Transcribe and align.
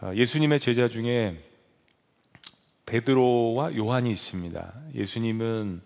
아, 0.00 0.12
예수님의 0.12 0.58
제자 0.58 0.88
중에 0.88 1.38
베드로와 2.84 3.76
요한이 3.76 4.10
있습니다. 4.10 4.74
예수님은 4.92 5.80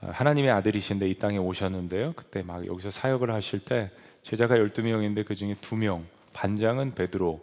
아, 0.00 0.10
하나님의 0.10 0.50
아들이신데 0.50 1.08
이 1.08 1.14
땅에 1.14 1.38
오셨는데요. 1.38 2.12
그때 2.16 2.42
막 2.42 2.66
여기서 2.66 2.90
사역을 2.90 3.30
하실 3.30 3.60
때 3.60 3.90
제자가 4.24 4.56
12명인데 4.56 5.24
그 5.24 5.36
중에 5.36 5.54
2명, 5.60 6.02
반장은 6.32 6.94
베드로, 6.94 7.40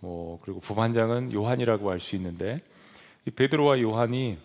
뭐 0.00 0.38
그리고 0.42 0.60
부반장은 0.60 1.32
요한이라고 1.32 1.90
할 1.90 1.98
수 1.98 2.14
있는데 2.16 2.60
이 3.26 3.30
베드로와 3.30 3.80
요한이 3.80 4.36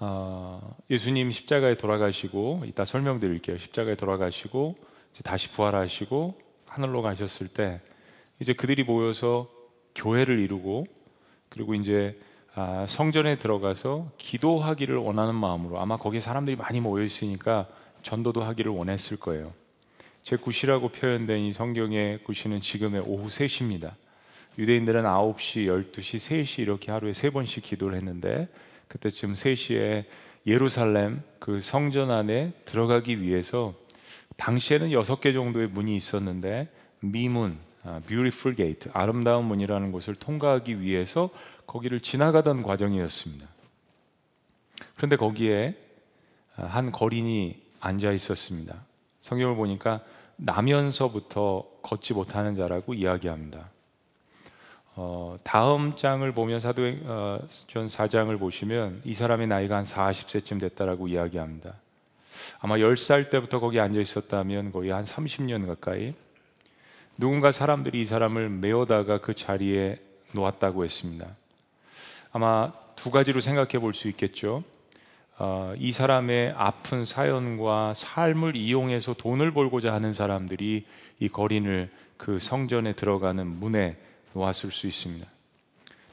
어, 0.00 0.76
예수님 0.90 1.30
십자가에 1.30 1.76
돌아가시고 1.76 2.64
이따 2.66 2.84
설명드릴게요. 2.84 3.56
십자가에 3.56 3.94
돌아가시고 3.94 4.76
다시 5.24 5.50
부활하시고 5.50 6.38
하늘로 6.66 7.00
가셨을 7.00 7.48
때 7.48 7.80
이제 8.38 8.52
그들이 8.52 8.84
모여서 8.84 9.61
교회를 9.94 10.38
이루고 10.38 10.86
그리고 11.48 11.74
이제 11.74 12.18
아, 12.54 12.86
성전에 12.86 13.36
들어가서 13.36 14.10
기도하기를 14.18 14.96
원하는 14.96 15.34
마음으로 15.34 15.80
아마 15.80 15.96
거기에 15.96 16.20
사람들이 16.20 16.56
많이 16.56 16.80
모여 16.80 17.02
있으니까 17.02 17.66
전도도 18.02 18.42
하기를 18.42 18.72
원했을 18.72 19.18
거예요. 19.18 19.52
제 20.22 20.36
굿이라고 20.36 20.90
표현된 20.90 21.40
이 21.40 21.52
성경의 21.52 22.20
굿이는 22.24 22.60
지금의 22.60 23.02
오후 23.06 23.28
3시입니다. 23.28 23.94
유대인들은 24.58 25.02
9시, 25.02 25.66
12시, 25.66 26.42
3시 26.42 26.58
이렇게 26.60 26.92
하루에 26.92 27.14
세 27.14 27.30
번씩 27.30 27.62
기도를 27.62 27.96
했는데 27.96 28.48
그때쯤 28.88 29.32
3시에 29.32 30.04
예루살렘 30.46 31.22
그 31.38 31.60
성전 31.60 32.10
안에 32.10 32.52
들어가기 32.66 33.22
위해서 33.22 33.74
당시에는 34.36 34.92
여섯 34.92 35.20
개 35.20 35.32
정도의 35.32 35.68
문이 35.68 35.96
있었는데 35.96 36.68
미문, 37.00 37.52
아, 37.52 37.71
beautiful 38.06 38.56
gate, 38.56 38.90
아름다운 38.94 39.44
문이라는 39.46 39.92
곳을 39.92 40.14
통과하기 40.14 40.80
위해서 40.80 41.30
거기를 41.66 42.00
지나가던 42.00 42.62
과정이었습니다. 42.62 43.46
그런데 44.96 45.16
거기에 45.16 45.74
한 46.54 46.92
거린이 46.92 47.60
앉아 47.80 48.12
있었습니다. 48.12 48.76
성경을 49.20 49.56
보니까 49.56 50.00
나면서부터 50.36 51.64
걷지 51.82 52.14
못하는 52.14 52.54
자라고 52.54 52.94
이야기합니다. 52.94 53.70
어, 54.94 55.36
다음 55.42 55.96
장을 55.96 56.30
보면 56.32 56.60
사도행 56.60 57.00
어, 57.04 57.40
전 57.66 57.86
4장을 57.86 58.38
보시면 58.38 59.00
이 59.04 59.14
사람의 59.14 59.46
나이가 59.46 59.76
한 59.76 59.84
40세쯤 59.84 60.60
됐다라고 60.60 61.08
이야기합니다. 61.08 61.74
아마 62.60 62.76
10살 62.76 63.30
때부터 63.30 63.60
거기 63.60 63.80
앉아 63.80 63.98
있었다면 63.98 64.72
거의 64.72 64.90
한 64.90 65.04
30년 65.04 65.66
가까이 65.66 66.12
누군가 67.16 67.52
사람들이 67.52 68.00
이 68.00 68.04
사람을 68.04 68.48
메어다가 68.48 69.18
그 69.18 69.34
자리에 69.34 69.98
놓았다고 70.32 70.84
했습니다. 70.84 71.26
아마 72.32 72.72
두 72.96 73.10
가지로 73.10 73.40
생각해 73.40 73.78
볼 73.78 73.92
수 73.92 74.08
있겠죠. 74.08 74.64
어, 75.38 75.74
이 75.76 75.92
사람의 75.92 76.54
아픈 76.56 77.04
사연과 77.04 77.94
삶을 77.96 78.54
이용해서 78.56 79.14
돈을 79.14 79.52
벌고자 79.52 79.92
하는 79.92 80.14
사람들이 80.14 80.86
이 81.20 81.28
거린을 81.28 81.90
그 82.16 82.38
성전에 82.38 82.92
들어가는 82.92 83.46
문에 83.46 83.96
놓았을 84.34 84.70
수 84.70 84.86
있습니다. 84.86 85.26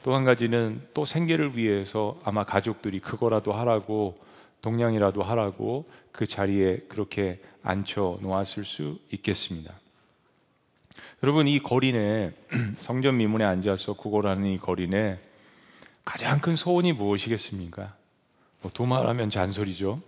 또 0.02 0.14
한 0.14 0.24
가지는 0.24 0.80
또 0.94 1.04
생계를 1.04 1.56
위해서 1.56 2.18
아마 2.24 2.44
가족들이 2.44 3.00
그거라도 3.00 3.52
하라고 3.52 4.16
동냥이라도 4.62 5.22
하라고 5.22 5.88
그 6.10 6.26
자리에 6.26 6.78
그렇게 6.88 7.40
앉혀 7.62 8.18
놓았을 8.22 8.64
수 8.64 8.98
있겠습니다. 9.12 9.74
여러분 11.22 11.46
이 11.46 11.58
거린에 11.58 12.32
성전 12.78 13.18
미문에 13.18 13.44
앉아서 13.44 13.92
구걸하는 13.92 14.46
이 14.46 14.58
거린에 14.58 15.20
가장 16.02 16.38
큰 16.38 16.56
소원이 16.56 16.94
무엇이겠습니까? 16.94 17.94
뭐 18.62 18.70
두말하면 18.72 19.28
잔소리죠. 19.28 20.00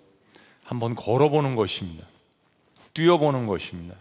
한번 0.65 0.95
걸어보는 0.95 1.55
것입니다. 1.55 2.07
뛰어보는 2.95 3.47
것입니다. 3.47 3.95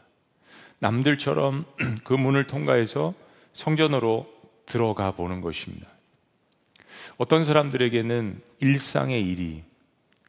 남들처럼 0.80 1.66
그 2.06 2.14
문을 2.14 2.48
통과해서 2.48 3.14
성전으로 3.52 4.28
들어가 4.66 5.12
보는 5.12 5.42
것입니다. 5.42 5.90
어떤 7.18 7.44
사람들에게는 7.44 8.42
일상의 8.62 9.28
일이 9.28 9.64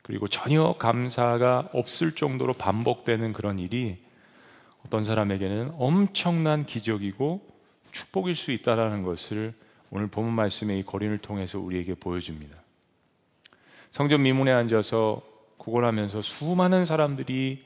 그리고 0.03 0.26
전혀 0.26 0.72
감사가 0.72 1.69
없을 1.72 2.16
정도로 2.16 2.54
반복되는 2.54 3.32
그런 3.32 3.60
일이 3.60 4.02
어떤 4.87 5.04
사람에게는 5.04 5.72
엄청난 5.76 6.66
기적이고 6.66 7.41
축복일 7.91 8.34
수 8.37 8.50
있다라는 8.50 9.03
것을 9.03 9.54
오늘 9.91 10.06
본문 10.06 10.32
말씀의 10.34 10.81
이 10.81 10.82
거린을 10.84 11.19
통해서 11.19 11.59
우리에게 11.59 11.94
보여줍니다. 11.94 12.56
성전 13.91 14.22
미문에 14.22 14.50
앉아서 14.50 15.22
구걸하면서 15.59 16.22
수많은 16.22 16.84
사람들이 16.84 17.62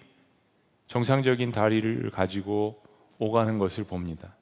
정상적인 0.89 1.53
다리를 1.53 2.11
가지고 2.11 2.83
오가는 3.19 3.59
것을 3.59 3.85
봅니다. 3.85 4.35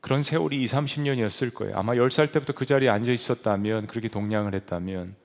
그런 0.00 0.22
세월이 0.22 0.62
2, 0.62 0.66
30년이었을 0.66 1.54
거예요. 1.54 1.76
아마 1.76 1.94
10살 1.94 2.30
때부터 2.30 2.52
그 2.52 2.66
자리에 2.66 2.90
앉아 2.90 3.10
있었다면, 3.10 3.86
그렇게 3.86 4.08
동냥을 4.08 4.54
했다면. 4.54 5.16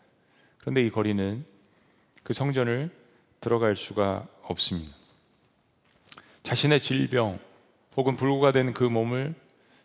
그런데 0.57 0.81
이 0.81 0.89
거리는 0.89 1.45
그 2.23 2.31
성전을 2.31 2.89
들어갈 3.41 3.75
수가 3.75 4.25
없습니다. 4.41 4.98
자신의 6.43 6.79
질병 6.79 7.39
혹은 7.97 8.15
불구가 8.15 8.51
된 8.51 8.73
그 8.73 8.83
몸을 8.83 9.35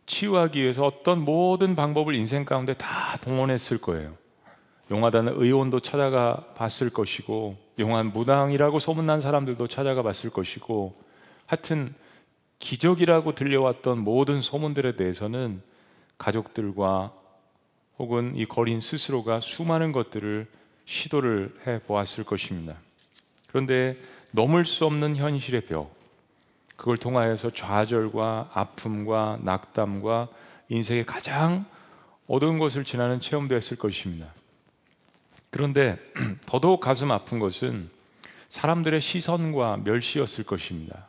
치유하기 0.06 0.60
위해서 0.60 0.84
어떤 0.84 1.24
모든 1.24 1.74
방법을 1.74 2.14
인생 2.14 2.44
가운데 2.44 2.74
다 2.74 3.16
동원했을 3.22 3.78
거예요. 3.78 4.16
용하다는 4.90 5.40
의원도 5.40 5.80
찾아가 5.80 6.44
봤을 6.56 6.90
것이고, 6.90 7.56
용한 7.78 8.12
무당이라고 8.12 8.78
소문난 8.78 9.20
사람들도 9.20 9.66
찾아가 9.66 10.02
봤을 10.02 10.30
것이고, 10.30 10.94
하여튼 11.46 11.94
기적이라고 12.58 13.34
들려왔던 13.34 13.98
모든 13.98 14.42
소문들에 14.42 14.96
대해서는 14.96 15.62
가족들과 16.18 17.12
혹은 17.98 18.36
이 18.36 18.44
거린 18.44 18.80
스스로가 18.80 19.40
수많은 19.40 19.92
것들을 19.92 20.46
시도를 20.84 21.54
해 21.66 21.80
보았을 21.80 22.24
것입니다. 22.24 22.76
그런데 23.46 23.96
넘을 24.32 24.64
수 24.66 24.84
없는 24.84 25.16
현실의 25.16 25.62
벽, 25.62 25.94
그걸 26.76 26.96
통하여서 26.96 27.50
좌절과 27.50 28.50
아픔과 28.52 29.38
낙담과 29.42 30.28
인생의 30.68 31.06
가장 31.06 31.66
어두운 32.26 32.58
것을 32.58 32.84
지나는 32.84 33.20
체험도 33.20 33.54
했을 33.54 33.76
것입니다. 33.76 34.28
그런데 35.50 35.98
더더욱 36.46 36.80
가슴 36.80 37.10
아픈 37.10 37.38
것은 37.38 37.90
사람들의 38.48 39.00
시선과 39.00 39.78
멸시였을 39.84 40.44
것입니다. 40.44 41.08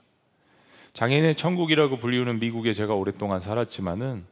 장애인의 0.94 1.36
천국이라고 1.36 1.97
불리우는 1.97 2.40
미국에 2.40 2.74
제가 2.74 2.94
오랫동안 2.94 3.40
살았지만은 3.40 4.26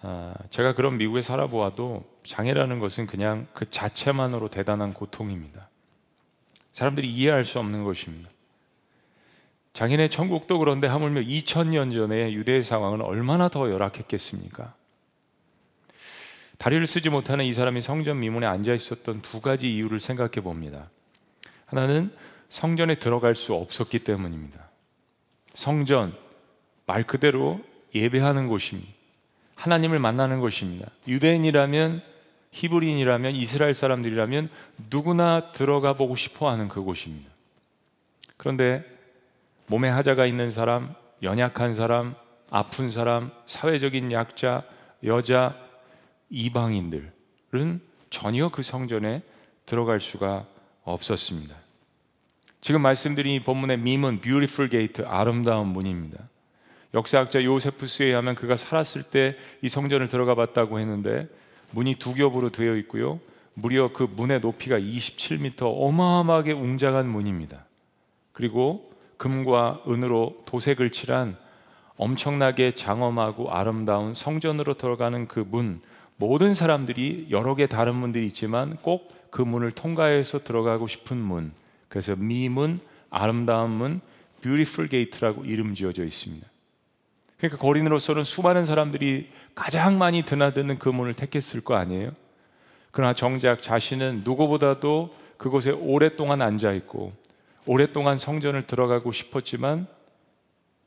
아, 0.00 0.34
제가 0.50 0.74
그런 0.74 0.96
미국에 0.96 1.22
살아보아도 1.22 2.04
장애라는 2.24 2.78
것은 2.78 3.06
그냥 3.06 3.46
그 3.52 3.68
자체만으로 3.68 4.48
대단한 4.48 4.92
고통입니다. 4.92 5.68
사람들이 6.72 7.12
이해할 7.12 7.44
수 7.44 7.58
없는 7.58 7.84
것입니다. 7.84 8.30
장인의 9.78 10.10
천국도 10.10 10.58
그런데 10.58 10.88
하물며 10.88 11.20
2000년 11.20 11.94
전에 11.94 12.32
유대의 12.32 12.64
상황은 12.64 13.00
얼마나 13.00 13.48
더 13.48 13.70
열악했겠습니까? 13.70 14.74
다리를 16.58 16.84
쓰지 16.84 17.10
못하는 17.10 17.44
이 17.44 17.52
사람이 17.52 17.80
성전 17.80 18.18
미문에 18.18 18.44
앉아 18.44 18.74
있었던 18.74 19.22
두 19.22 19.40
가지 19.40 19.72
이유를 19.72 20.00
생각해 20.00 20.40
봅니다. 20.42 20.90
하나는 21.66 22.10
성전에 22.48 22.96
들어갈 22.96 23.36
수 23.36 23.54
없었기 23.54 24.00
때문입니다. 24.00 24.68
성전 25.54 26.12
말 26.84 27.04
그대로 27.04 27.60
예배하는 27.94 28.48
곳입니다. 28.48 28.92
하나님을 29.54 30.00
만나는 30.00 30.40
곳입니다. 30.40 30.90
유대인이라면 31.06 32.02
히브리인이라면 32.50 33.36
이스라엘 33.36 33.74
사람들이라면 33.74 34.50
누구나 34.90 35.52
들어가 35.52 35.92
보고 35.92 36.16
싶어 36.16 36.50
하는 36.50 36.66
그곳입니다. 36.66 37.30
그런데 38.36 38.97
몸에 39.68 39.88
하자가 39.88 40.26
있는 40.26 40.50
사람, 40.50 40.94
연약한 41.22 41.74
사람, 41.74 42.14
아픈 42.50 42.90
사람, 42.90 43.30
사회적인 43.46 44.12
약자, 44.12 44.64
여자, 45.04 45.54
이방인들은 46.30 47.80
전혀 48.10 48.48
그 48.48 48.62
성전에 48.62 49.22
들어갈 49.66 50.00
수가 50.00 50.46
없었습니다. 50.84 51.54
지금 52.60 52.82
말씀드린 52.82 53.34
이 53.34 53.40
본문의 53.40 53.78
밈은 53.78 54.20
beautiful 54.20 54.70
gate 54.70 55.04
아름다운 55.06 55.68
문입니다. 55.68 56.28
역사학자 56.94 57.44
요세푸스에 57.44 58.06
의하면 58.06 58.34
그가 58.34 58.56
살았을 58.56 59.04
때 59.04 59.36
이 59.62 59.68
성전을 59.68 60.08
들어가 60.08 60.34
봤다고 60.34 60.78
했는데 60.78 61.28
문이 61.70 61.96
두 61.96 62.14
겹으로 62.14 62.50
되어 62.50 62.74
있고요. 62.76 63.20
무려 63.54 63.92
그 63.92 64.04
문의 64.04 64.40
높이가 64.40 64.78
27m 64.78 65.62
어마어마하게 65.62 66.52
웅장한 66.52 67.08
문입니다. 67.08 67.66
그리고 68.32 68.90
금과 69.18 69.82
은으로 69.86 70.42
도색을 70.46 70.90
칠한 70.90 71.36
엄청나게 71.96 72.72
장엄하고 72.72 73.50
아름다운 73.50 74.14
성전으로 74.14 74.74
들어가는 74.74 75.28
그 75.28 75.44
문, 75.46 75.80
모든 76.16 76.54
사람들이 76.54 77.28
여러 77.30 77.54
개 77.54 77.66
다른 77.66 77.94
문들이 77.94 78.26
있지만 78.26 78.76
꼭 78.76 79.18
그 79.30 79.42
문을 79.42 79.72
통과해서 79.72 80.40
들어가고 80.40 80.86
싶은 80.86 81.16
문. 81.16 81.52
그래서 81.88 82.14
미문, 82.16 82.80
아름다운 83.10 83.70
문, 83.70 84.00
beautiful 84.42 84.88
gate라고 84.88 85.44
이름 85.44 85.74
지어져 85.74 86.04
있습니다. 86.04 86.46
그러니까 87.38 87.58
거린으로서는 87.58 88.24
수많은 88.24 88.64
사람들이 88.64 89.30
가장 89.54 89.98
많이 89.98 90.22
드나드는 90.22 90.78
그 90.78 90.88
문을 90.88 91.14
택했을 91.14 91.60
거 91.60 91.74
아니에요? 91.74 92.10
그러나 92.90 93.14
정작 93.14 93.62
자신은 93.62 94.22
누구보다도 94.24 95.14
그곳에 95.36 95.70
오랫동안 95.70 96.42
앉아 96.42 96.72
있고 96.72 97.12
오랫동안 97.68 98.16
성전을 98.16 98.66
들어가고 98.66 99.12
싶었지만 99.12 99.86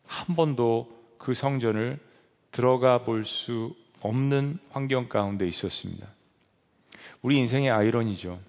한 0.08 0.36
번도 0.36 0.90
그 1.20 1.36
성전을 1.36 2.00
들어가 2.52 3.04
볼 3.04 3.24
수 3.24 3.76
없는 4.00 4.58
환경 4.72 5.08
가운데 5.08 5.48
있었습니다. 5.48 6.08
우리 7.22 7.38
인생의 7.38 7.70
아이러니죠. 7.70 8.40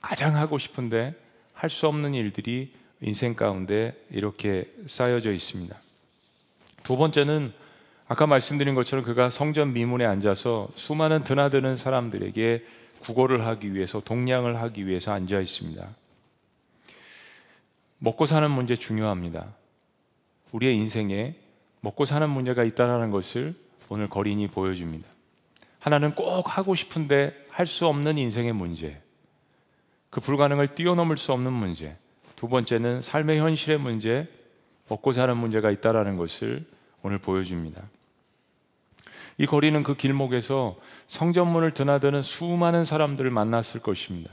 가장 0.00 0.36
하고 0.36 0.58
싶은데 0.58 1.14
할 1.52 1.68
수 1.68 1.86
없는 1.86 2.14
일들이 2.14 2.72
인생 3.02 3.34
가운데 3.34 3.94
이렇게 4.10 4.72
쌓여져 4.86 5.30
있습니다. 5.30 5.76
두 6.82 6.96
번째는 6.96 7.52
아까 8.08 8.26
말씀드린 8.26 8.74
것처럼 8.74 9.04
그가 9.04 9.28
성전 9.28 9.74
미문에 9.74 10.06
앉아서 10.06 10.70
수많은 10.76 11.20
드나드는 11.20 11.76
사람들에게 11.76 12.64
구걸을 13.00 13.46
하기 13.48 13.74
위해서 13.74 14.00
동냥을 14.00 14.58
하기 14.62 14.86
위해서 14.86 15.12
앉아 15.12 15.40
있습니다. 15.40 15.99
먹고 18.00 18.26
사는 18.26 18.50
문제 18.50 18.76
중요합니다. 18.76 19.46
우리의 20.52 20.74
인생에 20.76 21.34
먹고 21.80 22.04
사는 22.04 22.28
문제가 22.28 22.64
있다는 22.64 23.10
것을 23.10 23.54
오늘 23.88 24.08
거린이 24.08 24.48
보여줍니다. 24.48 25.06
하나는 25.78 26.14
꼭 26.14 26.56
하고 26.56 26.74
싶은데 26.74 27.46
할 27.48 27.66
수 27.66 27.86
없는 27.86 28.18
인생의 28.18 28.54
문제. 28.54 29.00
그 30.08 30.20
불가능을 30.20 30.74
뛰어넘을 30.74 31.18
수 31.18 31.32
없는 31.32 31.52
문제. 31.52 31.96
두 32.36 32.48
번째는 32.48 33.02
삶의 33.02 33.38
현실의 33.38 33.78
문제, 33.78 34.28
먹고 34.88 35.12
사는 35.12 35.36
문제가 35.36 35.70
있다라는 35.70 36.16
것을 36.16 36.64
오늘 37.02 37.18
보여줍니다. 37.18 37.82
이 39.36 39.46
거리는 39.46 39.82
그 39.82 39.94
길목에서 39.94 40.78
성전문을 41.06 41.74
드나드는 41.74 42.22
수많은 42.22 42.84
사람들을 42.84 43.30
만났을 43.30 43.80
것입니다. 43.80 44.30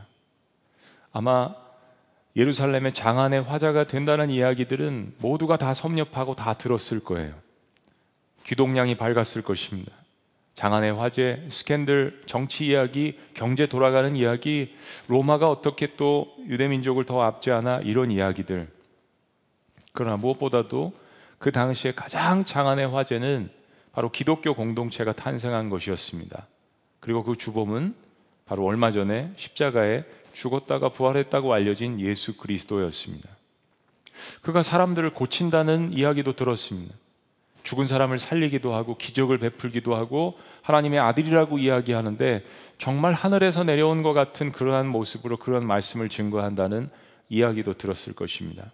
아마 1.11 1.53
예루살렘의 2.37 2.93
장안의 2.93 3.41
화자가 3.41 3.87
된다는 3.87 4.29
이야기들은 4.29 5.15
모두가 5.17 5.57
다 5.57 5.73
섭렵하고 5.73 6.35
다 6.35 6.53
들었을 6.53 6.99
거예요. 6.99 7.33
기동량이 8.43 8.95
밝았을 8.95 9.41
것입니다. 9.41 9.91
장안의 10.53 10.93
화제, 10.93 11.45
스캔들, 11.49 12.21
정치 12.27 12.67
이야기, 12.67 13.17
경제 13.33 13.67
돌아가는 13.67 14.15
이야기, 14.15 14.75
로마가 15.07 15.47
어떻게 15.47 15.95
또 15.97 16.33
유대민족을 16.47 17.05
더 17.05 17.23
압제하나 17.23 17.79
이런 17.79 18.11
이야기들. 18.11 18.67
그러나 19.91 20.15
무엇보다도 20.17 20.93
그 21.39 21.51
당시에 21.51 21.93
가장 21.93 22.45
장안의 22.45 22.87
화제는 22.87 23.49
바로 23.91 24.11
기독교 24.11 24.53
공동체가 24.53 25.11
탄생한 25.11 25.69
것이었습니다. 25.69 26.47
그리고 26.99 27.23
그 27.23 27.35
주범은 27.35 27.95
바로 28.45 28.63
얼마 28.65 28.91
전에 28.91 29.31
십자가에 29.35 30.03
죽었다가 30.37 30.89
부활했다고 30.89 31.51
알려진 31.51 31.99
예수 31.99 32.37
그리스도였습니다. 32.37 33.27
그가 34.41 34.61
사람들을 34.61 35.13
고친다는 35.13 35.93
이야기도 35.93 36.33
들었습니다. 36.33 36.93
죽은 37.63 37.87
사람을 37.87 38.19
살리기도 38.19 38.73
하고 38.73 38.97
기적을 38.97 39.39
베풀기도 39.39 39.95
하고 39.95 40.37
하나님의 40.61 40.99
아들이라고 40.99 41.57
이야기하는데 41.57 42.45
정말 42.77 43.13
하늘에서 43.13 43.63
내려온 43.63 44.03
것 44.03 44.13
같은 44.13 44.51
그러한 44.51 44.87
모습으로 44.87 45.37
그런 45.37 45.65
말씀을 45.65 46.07
증거한다는 46.07 46.89
이야기도 47.29 47.73
들었을 47.73 48.13
것입니다. 48.13 48.71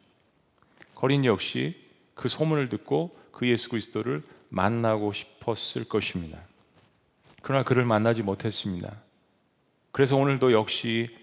거린 0.94 1.24
역시 1.24 1.75
그 2.13 2.27
소문을 2.27 2.69
듣고 2.69 3.16
그 3.31 3.48
예수 3.48 3.69
그리스도를 3.69 4.21
만나고 4.50 5.13
싶었을 5.13 5.86
것입니다. 5.86 6.39
그러나 7.42 7.63
그를 7.63 7.86
만나지 7.86 8.21
못했습니다. 8.21 8.95
그래서 9.92 10.18
오늘도 10.18 10.51
역시 10.51 11.22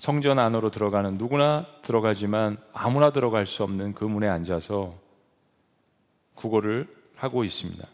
성전 0.00 0.38
안으로 0.38 0.70
들어가는 0.70 1.18
누구나 1.18 1.66
들어가지만 1.82 2.56
아무나 2.72 3.10
들어갈 3.10 3.46
수 3.46 3.64
없는 3.64 3.92
그 3.92 4.06
문에 4.06 4.28
앉아서 4.28 4.94
구걸을 6.36 6.88
하고 7.16 7.44
있습니다. 7.44 7.86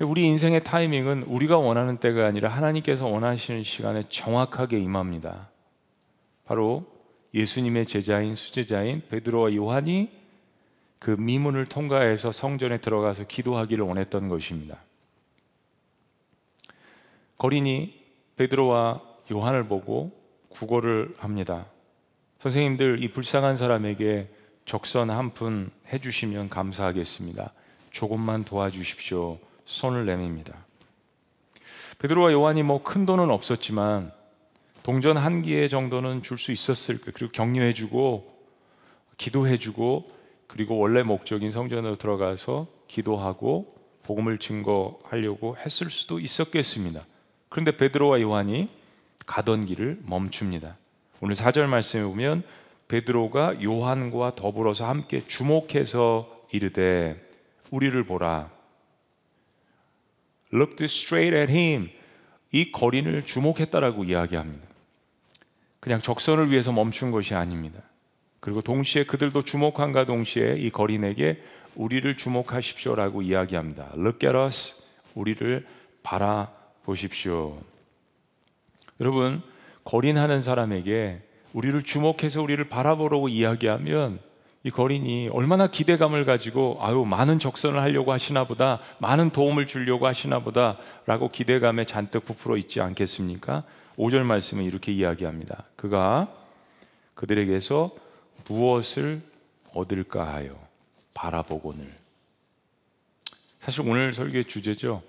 우리 0.00 0.24
인생의 0.24 0.64
타이밍은 0.64 1.24
우리가 1.24 1.58
원하는 1.58 1.98
때가 1.98 2.24
아니라 2.24 2.48
하나님께서 2.48 3.06
원하시는 3.06 3.62
시간에 3.62 4.02
정확하게 4.08 4.80
임합니다. 4.80 5.50
바로 6.46 6.86
예수님의 7.34 7.84
제자인 7.84 8.34
수제자인 8.34 9.02
베드로와 9.10 9.54
요한이 9.54 10.10
그 10.98 11.10
미문을 11.10 11.66
통과해서 11.66 12.32
성전에 12.32 12.78
들어가서 12.78 13.26
기도하기를 13.26 13.84
원했던 13.84 14.28
것입니다. 14.28 14.78
거린이 17.36 18.02
베드로와 18.36 19.02
요한을 19.30 19.68
보고 19.68 20.17
구걸을 20.58 21.14
합니다. 21.18 21.66
선생님들 22.40 23.02
이 23.02 23.10
불쌍한 23.10 23.56
사람에게 23.56 24.28
적선 24.64 25.10
한 25.10 25.30
푼 25.30 25.70
해주시면 25.92 26.48
감사하겠습니다. 26.48 27.52
조금만 27.92 28.44
도와주십시오. 28.44 29.38
손을 29.64 30.04
내밉니다. 30.06 30.66
베드로와 32.00 32.32
요한이 32.32 32.62
뭐 32.64 32.82
큰 32.82 33.06
돈은 33.06 33.30
없었지만 33.30 34.12
동전 34.82 35.16
한 35.16 35.42
개 35.42 35.68
정도는 35.68 36.22
줄 36.22 36.38
수 36.38 36.50
있었을 36.52 36.98
거예요. 37.00 37.12
그리고 37.14 37.32
격려해주고 37.32 38.38
기도해주고 39.16 40.10
그리고 40.48 40.78
원래 40.78 41.02
목적인 41.02 41.50
성전으로 41.50 41.96
들어가서 41.96 42.66
기도하고 42.88 43.74
복음을 44.02 44.38
증거하려고 44.38 45.56
했을 45.56 45.90
수도 45.90 46.18
있었겠습니다. 46.18 47.06
그런데 47.48 47.76
베드로와 47.76 48.20
요한이 48.20 48.68
가던 49.28 49.66
길을 49.66 50.00
멈춥니다. 50.04 50.76
오늘 51.20 51.36
4절 51.36 51.66
말씀에 51.66 52.02
보면 52.02 52.42
베드로가 52.88 53.62
요한과 53.62 54.34
더불어서 54.34 54.88
함께 54.88 55.24
주목해서 55.26 56.46
이르되 56.50 57.22
우리를 57.70 58.02
보라. 58.04 58.50
Looked 60.52 60.82
straight 60.84 61.36
at 61.36 61.52
him. 61.52 61.90
이 62.50 62.72
거린을 62.72 63.26
주목했다라고 63.26 64.04
이야기합니다. 64.04 64.66
그냥 65.80 66.00
적선을 66.00 66.50
위해서 66.50 66.72
멈춘 66.72 67.10
것이 67.10 67.34
아닙니다. 67.34 67.82
그리고 68.40 68.62
동시에 68.62 69.04
그들도 69.04 69.42
주목한가 69.42 70.06
동시에 70.06 70.56
이 70.56 70.70
거린에게 70.70 71.42
우리를 71.74 72.16
주목하십시오라고 72.16 73.20
이야기합니다. 73.20 73.90
Look 73.94 74.26
at 74.26 74.36
us. 74.38 74.82
우리를 75.14 75.66
바라보십시오. 76.02 77.60
여러분, 79.00 79.42
거린하는 79.84 80.42
사람에게 80.42 81.22
우리를 81.52 81.82
주목해서 81.82 82.42
우리를 82.42 82.68
바라보라고 82.68 83.28
이야기하면 83.28 84.20
이 84.64 84.70
거린이 84.70 85.30
얼마나 85.32 85.68
기대감을 85.68 86.24
가지고 86.24 86.78
아유 86.80 87.04
많은 87.04 87.38
적선을 87.38 87.80
하려고 87.80 88.12
하시나 88.12 88.44
보다 88.44 88.80
많은 88.98 89.30
도움을 89.30 89.66
주려고 89.66 90.06
하시나 90.06 90.40
보다라고 90.40 91.30
기대감에 91.30 91.84
잔뜩 91.84 92.24
부풀어 92.24 92.56
있지 92.56 92.80
않겠습니까? 92.80 93.62
5절 93.96 94.24
말씀은 94.24 94.64
이렇게 94.64 94.92
이야기합니다. 94.92 95.64
그가 95.76 96.28
그들에게서 97.14 97.92
무엇을 98.48 99.22
얻을까 99.72 100.34
하여 100.34 100.58
바라보고늘 101.14 101.90
사실 103.60 103.88
오늘 103.88 104.12
설교의 104.12 104.44
주제죠. 104.44 105.02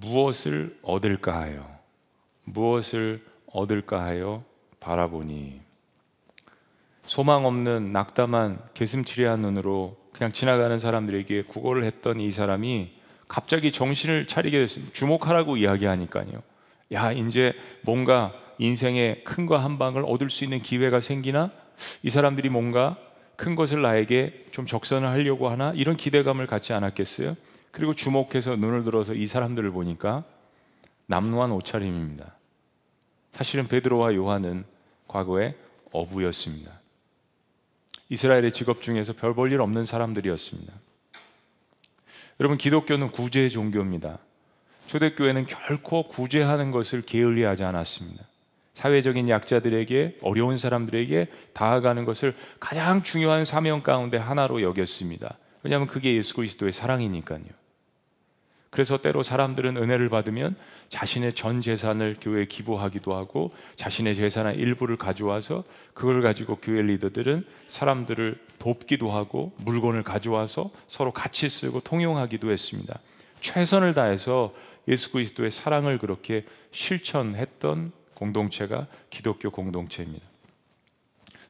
무엇을 0.00 0.78
얻을까 0.82 1.40
하여 1.40 1.68
무엇을 2.44 3.24
얻을까 3.52 4.02
하여 4.04 4.44
바라보니 4.80 5.60
소망 7.06 7.46
없는 7.46 7.92
낙담한 7.92 8.60
개슴츠레한 8.74 9.40
눈으로 9.40 9.96
그냥 10.12 10.32
지나가는 10.32 10.78
사람들에게 10.78 11.42
구걸을 11.44 11.84
했던 11.84 12.20
이 12.20 12.30
사람이 12.30 12.92
갑자기 13.28 13.72
정신을 13.72 14.26
차리게 14.26 14.58
됐습니다. 14.58 14.92
주목하라고 14.92 15.56
이야기하니까요. 15.56 16.42
야, 16.92 17.12
이제 17.12 17.54
뭔가 17.82 18.32
인생의 18.58 19.24
큰 19.24 19.46
거 19.46 19.56
한 19.56 19.78
방을 19.78 20.04
얻을 20.06 20.28
수 20.30 20.44
있는 20.44 20.60
기회가 20.60 21.00
생기나? 21.00 21.50
이 22.02 22.10
사람들이 22.10 22.50
뭔가 22.50 22.96
큰 23.36 23.54
것을 23.56 23.80
나에게 23.82 24.46
좀 24.52 24.66
적선을 24.66 25.08
하려고 25.08 25.48
하나? 25.48 25.72
이런 25.74 25.96
기대감을 25.96 26.46
갖지 26.46 26.72
않았겠어요? 26.74 27.34
그리고 27.70 27.94
주목해서 27.94 28.56
눈을 28.56 28.84
들어서 28.84 29.14
이 29.14 29.26
사람들을 29.26 29.70
보니까 29.70 30.24
남루한 31.06 31.50
옷차림입니다. 31.52 32.36
사실은 33.32 33.66
베드로와 33.66 34.14
요한은 34.14 34.64
과거에 35.08 35.54
어부였습니다. 35.92 36.70
이스라엘의 38.08 38.52
직업 38.52 38.82
중에서 38.82 39.14
별 39.14 39.34
볼 39.34 39.52
일 39.52 39.60
없는 39.60 39.84
사람들이었습니다. 39.84 40.72
여러분 42.40 42.58
기독교는 42.58 43.08
구제 43.10 43.48
종교입니다. 43.48 44.18
초대교회는 44.86 45.46
결코 45.46 46.02
구제하는 46.08 46.70
것을 46.70 47.02
게을리하지 47.02 47.64
않았습니다. 47.64 48.24
사회적인 48.74 49.28
약자들에게 49.28 50.18
어려운 50.22 50.58
사람들에게 50.58 51.28
다가가는 51.52 52.04
것을 52.04 52.34
가장 52.58 53.02
중요한 53.02 53.44
사명 53.44 53.82
가운데 53.82 54.16
하나로 54.16 54.62
여겼습니다. 54.62 55.38
왜냐하면 55.62 55.86
그게 55.86 56.14
예수 56.14 56.34
그리스도의 56.34 56.72
사랑이니까요. 56.72 57.44
그래서 58.72 58.96
때로 58.96 59.22
사람들은 59.22 59.76
은혜를 59.76 60.08
받으면 60.08 60.56
자신의 60.88 61.34
전 61.34 61.60
재산을 61.60 62.16
교회에 62.18 62.46
기부하기도 62.46 63.14
하고 63.14 63.52
자신의 63.76 64.16
재산의 64.16 64.56
일부를 64.56 64.96
가져와서 64.96 65.64
그걸 65.92 66.22
가지고 66.22 66.56
교회 66.56 66.80
리더들은 66.80 67.44
사람들을 67.68 68.38
돕기도 68.58 69.10
하고 69.10 69.52
물건을 69.58 70.02
가져와서 70.02 70.70
서로 70.88 71.12
같이 71.12 71.50
쓰고 71.50 71.80
통용하기도 71.80 72.50
했습니다. 72.50 72.98
최선을 73.42 73.92
다해서 73.92 74.54
예수 74.88 75.12
그리스도의 75.12 75.50
사랑을 75.50 75.98
그렇게 75.98 76.46
실천했던 76.70 77.92
공동체가 78.14 78.86
기독교 79.10 79.50
공동체입니다. 79.50 80.24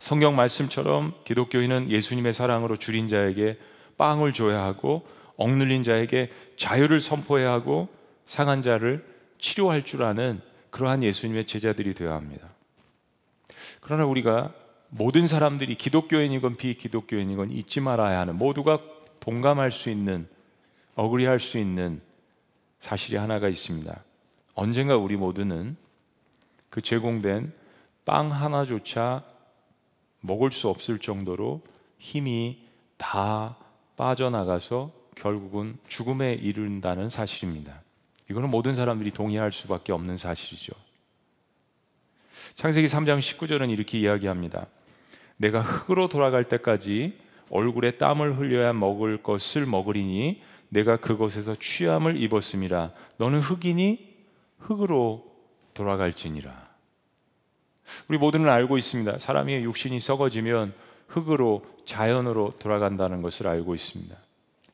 성경 0.01 0.35
말씀처럼 0.35 1.15
기독교인은 1.25 1.89
예수님의 1.89 2.33
사랑으로 2.33 2.75
줄인 2.75 3.07
자에게 3.07 3.59
빵을 3.97 4.33
줘야 4.33 4.65
하고 4.65 5.07
억눌린 5.43 5.85
자에게 5.85 6.31
자유를 6.57 7.01
선포해야 7.01 7.53
하고 7.53 7.89
상한 8.27 8.63
자를 8.63 9.05
치료할 9.39 9.85
줄 9.85 10.05
아는 10.05 10.41
그러한 10.71 11.03
예수님의 11.03 11.47
제자들이 11.47 11.95
되어야 11.95 12.15
합니다. 12.15 12.49
그러나 13.81 14.07
우리가 14.07 14.55
모든 14.89 15.27
사람들이 15.27 15.75
기독교인이건 15.75 16.57
비기독교인이건 16.57 17.51
잊지 17.51 17.81
말아야 17.81 18.21
하는 18.21 18.37
모두가 18.37 18.81
동감할 19.21 19.73
수 19.73 19.91
있는 19.91 20.29
어그리할 20.95 21.41
수 21.41 21.59
있는 21.59 22.01
사실이 22.79 23.17
하나가 23.17 23.49
있습니다. 23.49 24.03
언젠가 24.55 24.97
우리 24.97 25.17
모두는 25.17 25.77
그 26.69 26.81
제공된 26.81 27.53
빵 28.05 28.33
하나조차 28.33 29.25
먹을 30.21 30.53
수 30.53 30.69
없을 30.69 30.99
정도로 30.99 31.63
힘이 31.99 32.67
다 32.97 33.57
빠져나가서 33.97 35.02
결국은 35.15 35.79
죽음에 35.89 36.35
이른다는 36.35 37.09
사실입니다. 37.09 37.81
이거는 38.31 38.51
모든 38.51 38.75
사람들이 38.75 39.11
동의할 39.11 39.53
수밖에 39.53 39.93
없는 39.93 40.17
사실이죠. 40.17 40.73
창세기 42.55 42.87
3장 42.89 43.19
19절은 43.19 43.71
이렇게 43.71 43.99
이야기합니다. 43.99 44.67
내가 45.37 45.61
흙으로 45.61 46.09
돌아갈 46.09 46.45
때까지 46.45 47.19
얼굴에 47.51 47.99
땀을 47.99 48.39
흘려야 48.39 48.73
먹을 48.73 49.23
것을 49.23 49.67
먹으리니 49.67 50.43
내가 50.71 50.97
그곳에서 50.97 51.55
취함을 51.55 52.17
입었음이라. 52.17 52.93
너는 53.19 53.41
흙이니 53.41 54.17
흙으로 54.59 55.31
돌아갈지니라. 55.75 56.71
우리 58.09 58.17
모두는 58.17 58.49
알고 58.49 58.79
있습니다. 58.79 59.19
사람의 59.19 59.65
육신이 59.65 60.01
썩어지면 60.01 60.73
흙으로 61.09 61.67
자연으로 61.85 62.55
돌아간다는 62.59 63.21
것을 63.21 63.49
알고 63.49 63.75
있습니다. 63.75 64.17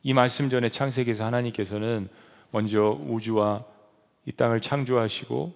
이 0.09 0.15
말씀 0.15 0.49
전에 0.49 0.71
창세기에서 0.71 1.27
하나님께서는 1.27 2.09
먼저 2.51 2.99
우주와 3.09 3.63
이 4.25 4.33
땅을 4.33 4.63
창조하시고 4.63 5.53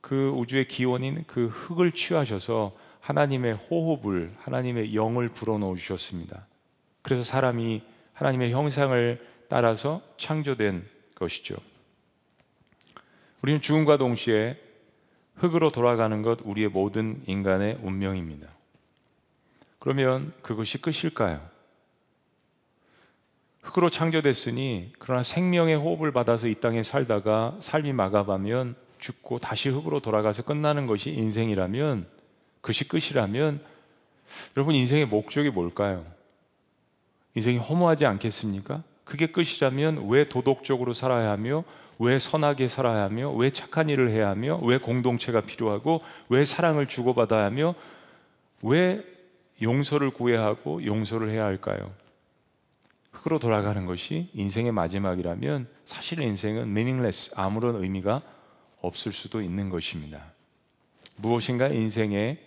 그 0.00 0.30
우주의 0.30 0.66
기원인 0.66 1.22
그 1.28 1.46
흙을 1.46 1.92
취하셔서 1.92 2.76
하나님의 2.98 3.54
호흡을 3.54 4.34
하나님의 4.40 4.96
영을 4.96 5.28
불어넣어 5.28 5.76
주셨습니다. 5.76 6.48
그래서 7.02 7.22
사람이 7.22 7.80
하나님의 8.14 8.50
형상을 8.50 9.24
따라서 9.48 10.02
창조된 10.16 10.84
것이죠. 11.14 11.54
우리는 13.40 13.60
죽음과 13.60 13.98
동시에 13.98 14.60
흙으로 15.36 15.70
돌아가는 15.70 16.22
것 16.22 16.40
우리의 16.42 16.70
모든 16.70 17.22
인간의 17.28 17.78
운명입니다. 17.82 18.48
그러면 19.78 20.32
그것이 20.42 20.82
끝일까요? 20.82 21.55
흙으로 23.66 23.90
창조됐으니 23.90 24.92
그러나 24.98 25.22
생명의 25.22 25.74
호흡을 25.76 26.12
받아서 26.12 26.46
이 26.46 26.54
땅에 26.54 26.82
살다가 26.82 27.56
삶이 27.60 27.92
막아가면 27.92 28.76
죽고 28.98 29.38
다시 29.40 29.68
흙으로 29.68 30.00
돌아가서 30.00 30.42
끝나는 30.42 30.86
것이 30.86 31.10
인생이라면 31.10 32.06
그것이 32.60 32.88
끝이라면 32.88 33.60
여러분 34.56 34.74
인생의 34.74 35.06
목적이 35.06 35.50
뭘까요? 35.50 36.04
인생이 37.34 37.58
허무하지 37.58 38.06
않겠습니까? 38.06 38.82
그게 39.04 39.26
끝이라면 39.26 40.08
왜 40.08 40.28
도덕적으로 40.28 40.92
살아야 40.92 41.30
하며 41.30 41.64
왜 41.98 42.18
선하게 42.18 42.68
살아야 42.68 43.04
하며 43.04 43.30
왜 43.32 43.50
착한 43.50 43.88
일을 43.88 44.10
해야 44.10 44.28
하며 44.28 44.58
왜 44.62 44.78
공동체가 44.78 45.40
필요하고 45.40 46.02
왜 46.28 46.44
사랑을 46.44 46.86
주고받아야 46.86 47.44
하며 47.44 47.74
왜 48.62 49.02
용서를 49.60 50.10
구해야 50.10 50.44
하고 50.44 50.84
용서를 50.84 51.30
해야 51.30 51.44
할까요? 51.44 52.05
흙으로 53.16 53.38
돌아가는 53.38 53.86
것이 53.86 54.30
인생의 54.34 54.72
마지막이라면 54.72 55.68
사실 55.84 56.20
인생은 56.20 56.62
meaningless 56.62 57.32
아무런 57.36 57.82
의미가 57.82 58.22
없을 58.80 59.12
수도 59.12 59.40
있는 59.40 59.70
것입니다. 59.70 60.32
무엇인가 61.16 61.68
인생의 61.68 62.38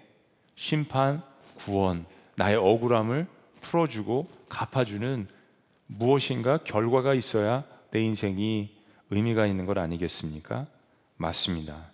심판, 0.56 1.22
구원, 1.56 2.06
나의 2.36 2.56
억울함을 2.58 3.28
풀어주고 3.62 4.28
갚아주는 4.48 5.28
무엇인가 5.88 6.60
결과가 6.60 7.14
있어야 7.14 7.64
내 7.92 8.02
인생이 8.02 8.78
의미가 9.10 9.48
있는 9.48 9.66
것 9.66 9.78
아니겠습니까? 9.78 10.68
맞습니다. 11.18 11.92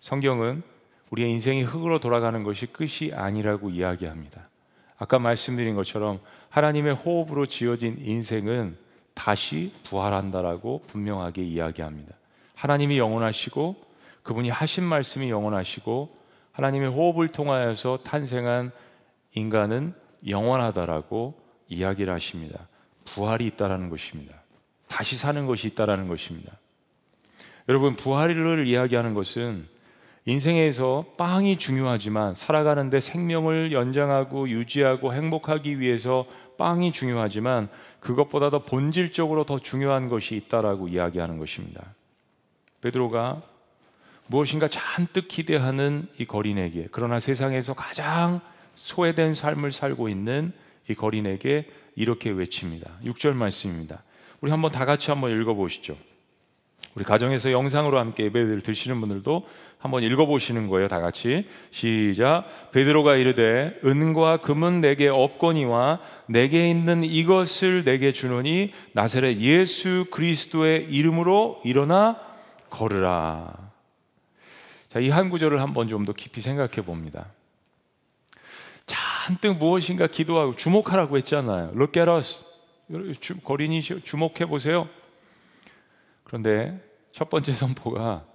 성경은 0.00 0.62
우리의 1.10 1.30
인생이 1.30 1.62
흙으로 1.62 2.00
돌아가는 2.00 2.42
것이 2.42 2.66
끝이 2.66 3.12
아니라고 3.12 3.70
이야기합니다. 3.70 4.48
아까 5.04 5.18
말씀드린 5.18 5.74
것처럼 5.74 6.18
하나님의 6.48 6.94
호흡으로 6.94 7.44
지어진 7.44 7.98
인생은 8.00 8.78
다시 9.12 9.70
부활한다라고 9.84 10.84
분명하게 10.86 11.42
이야기합니다. 11.42 12.14
하나님이 12.54 12.96
영원하시고 12.96 13.76
그분이 14.22 14.48
하신 14.48 14.84
말씀이 14.84 15.28
영원하시고 15.28 16.16
하나님의 16.52 16.88
호흡을 16.88 17.28
통하여서 17.28 17.98
탄생한 18.02 18.72
인간은 19.34 19.92
영원하다라고 20.26 21.34
이야기를 21.68 22.10
하십니다. 22.14 22.66
부활이 23.04 23.46
있다라는 23.48 23.90
것입니다. 23.90 24.34
다시 24.88 25.18
사는 25.18 25.44
것이 25.44 25.66
있다라는 25.68 26.08
것입니다. 26.08 26.50
여러분 27.68 27.94
부활을 27.94 28.66
이야기하는 28.66 29.12
것은 29.12 29.68
인생에서 30.26 31.04
빵이 31.18 31.58
중요하지만 31.58 32.34
살아가는데 32.34 33.00
생명을 33.00 33.72
연장하고 33.72 34.48
유지하고 34.48 35.12
행복하기 35.12 35.80
위해서 35.80 36.24
빵이 36.56 36.92
중요하지만 36.92 37.68
그것보다 38.00 38.48
더 38.48 38.64
본질적으로 38.64 39.44
더 39.44 39.58
중요한 39.58 40.08
것이 40.08 40.34
있다라고 40.36 40.88
이야기하는 40.88 41.38
것입니다. 41.38 41.94
베드로가 42.80 43.42
무엇인가 44.26 44.68
잔뜩 44.68 45.28
기대하는 45.28 46.06
이 46.18 46.24
거린에게 46.24 46.88
그러나 46.90 47.20
세상에서 47.20 47.74
가장 47.74 48.40
소외된 48.76 49.34
삶을 49.34 49.72
살고 49.72 50.08
있는 50.08 50.52
이 50.88 50.94
거린에게 50.94 51.68
이렇게 51.96 52.30
외칩니다. 52.30 52.90
6절 53.04 53.34
말씀입니다. 53.34 54.02
우리 54.40 54.50
한번 54.50 54.72
다 54.72 54.84
같이 54.84 55.10
한번 55.10 55.38
읽어 55.38 55.54
보시죠. 55.54 55.96
우리 56.94 57.04
가정에서 57.04 57.50
영상으로 57.52 57.98
함께 57.98 58.24
예배를 58.24 58.60
드시는 58.60 59.00
분들도 59.00 59.46
한번 59.78 60.02
읽어보시는 60.02 60.68
거예요. 60.68 60.88
다 60.88 61.00
같이 61.00 61.46
시작. 61.70 62.70
베드로가 62.72 63.16
이르되 63.16 63.78
은과 63.84 64.38
금은 64.38 64.80
내게 64.80 65.08
없거니와 65.08 66.00
내게 66.26 66.70
있는 66.70 67.04
이것을 67.04 67.84
내게 67.84 68.12
주노니 68.12 68.72
나사렛 68.92 69.38
예수 69.38 70.06
그리스도의 70.10 70.86
이름으로 70.90 71.60
일어나 71.64 72.18
걸으라. 72.70 73.52
자, 74.90 75.00
이 75.00 75.10
한 75.10 75.28
구절을 75.28 75.60
한번 75.60 75.88
좀 75.88 76.04
더 76.06 76.12
깊이 76.12 76.40
생각해 76.40 76.82
봅니다. 76.84 77.26
잔뜩 78.86 79.56
무엇인가 79.58 80.06
기도하고 80.06 80.54
주목하라고 80.54 81.16
했잖아요. 81.18 81.72
Look 81.74 82.00
at 82.00 82.10
us. 82.10 82.44
거린이 83.42 83.82
주목해 83.82 84.46
보세요. 84.46 84.88
그런데 86.34 86.84
첫 87.12 87.30
번째 87.30 87.52
선포가 87.54 88.26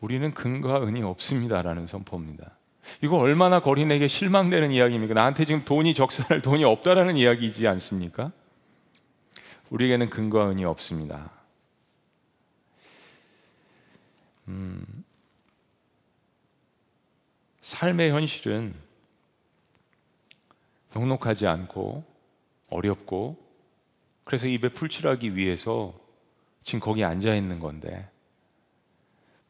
우리는 0.00 0.34
근거와 0.34 0.82
은이 0.82 1.02
없습니다라는 1.02 1.86
선포입니다. 1.86 2.56
이거 3.02 3.18
얼마나 3.18 3.60
거린에게 3.60 4.08
실망되는 4.08 4.72
이야기입니까? 4.72 5.14
나한테 5.14 5.44
지금 5.44 5.64
돈이 5.64 5.94
적선할 5.94 6.42
돈이 6.42 6.64
없다라는 6.64 7.16
이야기이지 7.16 7.68
않습니까? 7.68 8.32
우리에게는 9.70 10.10
근거와 10.10 10.50
은이 10.50 10.64
없습니다. 10.64 11.30
음, 14.48 15.04
삶의 17.60 18.10
현실은 18.10 18.74
녹록하지 20.94 21.46
않고 21.46 22.04
어렵고 22.70 23.36
그래서 24.24 24.48
입에 24.48 24.68
풀칠하기 24.70 25.36
위해서 25.36 26.05
지금 26.66 26.80
거기 26.80 27.04
앉아 27.04 27.32
있는 27.32 27.60
건데 27.60 28.10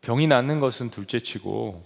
병이 0.03 0.27
낫는 0.27 0.61
것은 0.61 0.91
둘째치고 0.91 1.83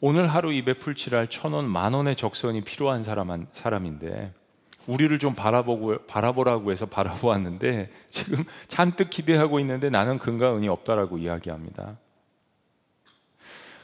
오늘 0.00 0.26
하루 0.26 0.52
입에 0.52 0.74
풀칠할 0.74 1.30
천 1.30 1.52
원, 1.52 1.70
만 1.70 1.94
원의 1.94 2.16
적선이 2.16 2.62
필요한 2.62 3.04
사람, 3.04 3.46
사람인데 3.52 4.34
우리를 4.88 5.16
좀 5.20 5.36
바라보고 5.36 6.06
바라보라고 6.08 6.72
해서 6.72 6.86
바라보았는데 6.86 7.92
지금 8.10 8.42
잔뜩 8.66 9.10
기대하고 9.10 9.60
있는데 9.60 9.90
나는 9.90 10.18
근과 10.18 10.56
은이 10.56 10.66
없다라고 10.66 11.18
이야기합니다. 11.18 11.98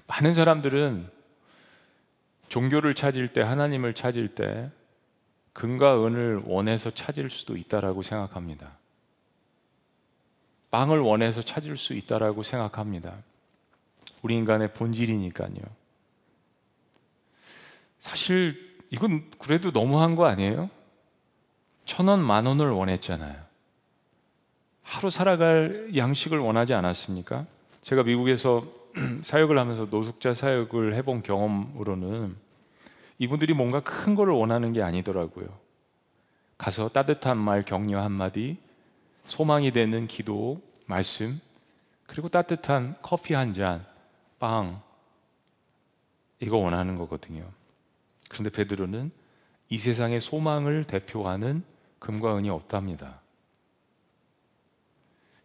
많은 0.09 0.33
사람들은 0.33 1.09
종교를 2.49 2.95
찾을 2.95 3.29
때 3.29 3.43
하나님을 3.43 3.95
찾을 3.95 4.35
때 4.35 4.73
근과 5.53 6.05
은을 6.05 6.43
원해서 6.47 6.91
찾을 6.91 7.31
수도 7.31 7.57
있다라고 7.57 8.03
생각합니다. 8.03 8.77
빵을 10.70 11.00
원해서 11.00 11.42
찾을 11.42 11.76
수 11.76 11.94
있다라고 11.94 12.42
생각합니다. 12.42 13.14
우리 14.22 14.34
인간의 14.34 14.75
본질이니까요. 14.75 15.56
사실 17.98 18.76
이건 18.90 19.30
그래도 19.38 19.70
너무한 19.70 20.14
거 20.14 20.26
아니에요? 20.26 20.70
천 21.84 22.08
원, 22.08 22.20
만 22.20 22.46
원을 22.46 22.70
원했잖아요. 22.70 23.37
하루 24.82 25.10
살아갈 25.10 25.90
양식을 25.96 26.38
원하지 26.38 26.75
않았습니까? 26.75 27.46
제가 27.82 28.02
미국에서 28.02 28.66
사역을 29.22 29.58
하면서 29.58 29.87
노숙자 29.90 30.34
사역을 30.34 30.94
해본 30.94 31.22
경험으로는 31.22 32.37
이분들이 33.18 33.52
뭔가 33.52 33.80
큰 33.80 34.14
거를 34.14 34.32
원하는 34.32 34.72
게 34.72 34.82
아니더라고요. 34.82 35.46
가서 36.56 36.88
따뜻한 36.88 37.37
말, 37.37 37.64
격려 37.64 38.00
한마디, 38.02 38.58
소망이 39.28 39.70
되는 39.70 40.06
기도, 40.06 40.61
말씀, 40.87 41.40
그리고 42.06 42.28
따뜻한 42.28 42.97
커피 43.02 43.35
한 43.35 43.54
잔, 43.54 43.87
빵, 44.38 44.82
이거 46.40 46.56
원하는 46.56 46.97
거거든요. 46.97 47.49
그런데 48.28 48.50
베드로는 48.50 49.11
이 49.68 49.78
세상의 49.78 50.20
소망을 50.20 50.85
대표하는 50.85 51.62
금과 51.99 52.38
은이 52.38 52.49
없답니다. 52.50 53.20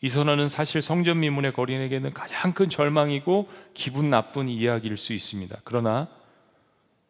이 0.02 0.10
선언은 0.10 0.50
사실 0.50 0.82
성전 0.82 1.20
미문의 1.22 1.54
거린에게는 1.54 2.12
가장 2.12 2.54
큰 2.54 2.70
절망이고 2.70 3.50
기분 3.74 4.10
나쁜 4.10 4.50
이야기일 4.50 4.98
수 4.98 5.14
있습니다. 5.14 5.62
그러나 5.64 6.10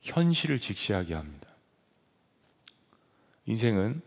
현실을 0.01 0.60
직시하게 0.60 1.15
합니다. 1.15 1.48
인생은 3.46 4.01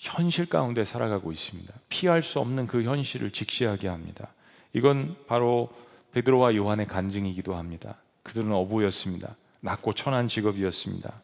현실 0.00 0.46
가운데 0.46 0.82
살아가고 0.82 1.30
있습니다. 1.30 1.74
피할 1.90 2.22
수 2.22 2.40
없는 2.40 2.66
그 2.66 2.84
현실을 2.84 3.32
직시하게 3.32 3.88
합니다. 3.88 4.32
이건 4.72 5.14
바로 5.26 5.68
베드로와 6.12 6.56
요한의 6.56 6.86
간증이기도 6.86 7.54
합니다. 7.54 7.96
그들은 8.22 8.50
어부였습니다. 8.50 9.36
낮고 9.60 9.92
천한 9.92 10.26
직업이었습니다. 10.26 11.20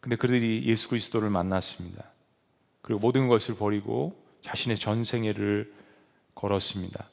근데 0.00 0.16
그들이 0.16 0.64
예수 0.66 0.90
그리스도를 0.90 1.30
만났습니다. 1.30 2.04
그리고 2.82 3.00
모든 3.00 3.26
것을 3.26 3.56
버리고 3.56 4.22
자신의 4.42 4.78
전생애를 4.78 5.72
걸었습니다. 6.34 7.08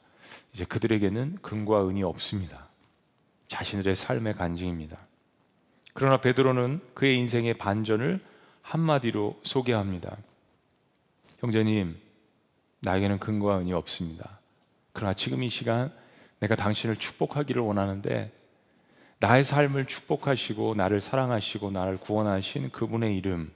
이제 0.52 0.66
그들에게는 0.66 1.38
금과 1.40 1.88
은이 1.88 2.02
없습니다. 2.02 2.68
자신들의 3.48 3.96
삶의 3.96 4.34
간증입니다. 4.34 4.98
그러나 5.94 6.18
베드로는 6.18 6.82
그의 6.92 7.16
인생의 7.16 7.54
반전을 7.54 8.20
한마디로 8.60 9.40
소개합니다. 9.42 10.18
형제님, 11.38 11.96
나에게는 12.80 13.18
근거와 13.18 13.60
은이 13.60 13.72
없습니다. 13.72 14.40
그러나 14.92 15.12
지금 15.12 15.42
이 15.42 15.48
시간 15.48 15.92
내가 16.40 16.54
당신을 16.56 16.96
축복하기를 16.96 17.60
원하는데 17.62 18.32
나의 19.18 19.44
삶을 19.44 19.86
축복하시고 19.86 20.74
나를 20.74 21.00
사랑하시고 21.00 21.70
나를 21.70 21.96
구원하신 21.98 22.70
그분의 22.70 23.16
이름 23.16 23.50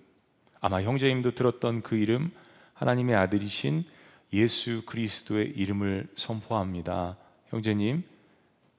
아마 0.61 0.83
형제님도 0.83 1.33
들었던 1.33 1.83
그 1.83 1.97
이름 1.97 2.31
하나님의 2.75 3.15
아들이신 3.17 3.85
예수 4.33 4.83
그리스도의 4.87 5.51
이름을 5.51 6.09
선포합니다. 6.17 7.17
형제님 7.49 8.03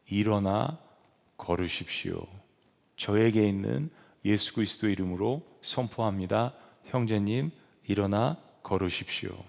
일어나 0.10 0.78
걸으십시오. 1.38 2.26
저에게 2.98 3.48
있는 3.48 3.90
예수 4.26 4.54
그리스도 4.54 4.88
이름으로 4.90 5.44
선포합니다. 5.62 6.54
형제님 6.86 7.52
일어나 7.88 8.38
걸으십시오. 8.64 9.44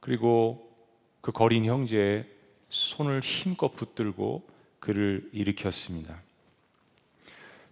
그리고 0.00 0.74
그 1.20 1.32
거린 1.32 1.64
형제의 1.64 2.26
손을 2.70 3.20
힘껏 3.20 3.74
붙들고 3.74 4.46
그를 4.80 5.28
일으켰습니다. 5.32 6.20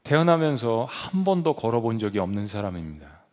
태어나면서 0.02 0.87
한 0.88 1.24
번도 1.24 1.55
걸어본 1.55 1.98
적이 1.98 2.20
없는 2.20 2.46
사람입니다. 2.46 3.24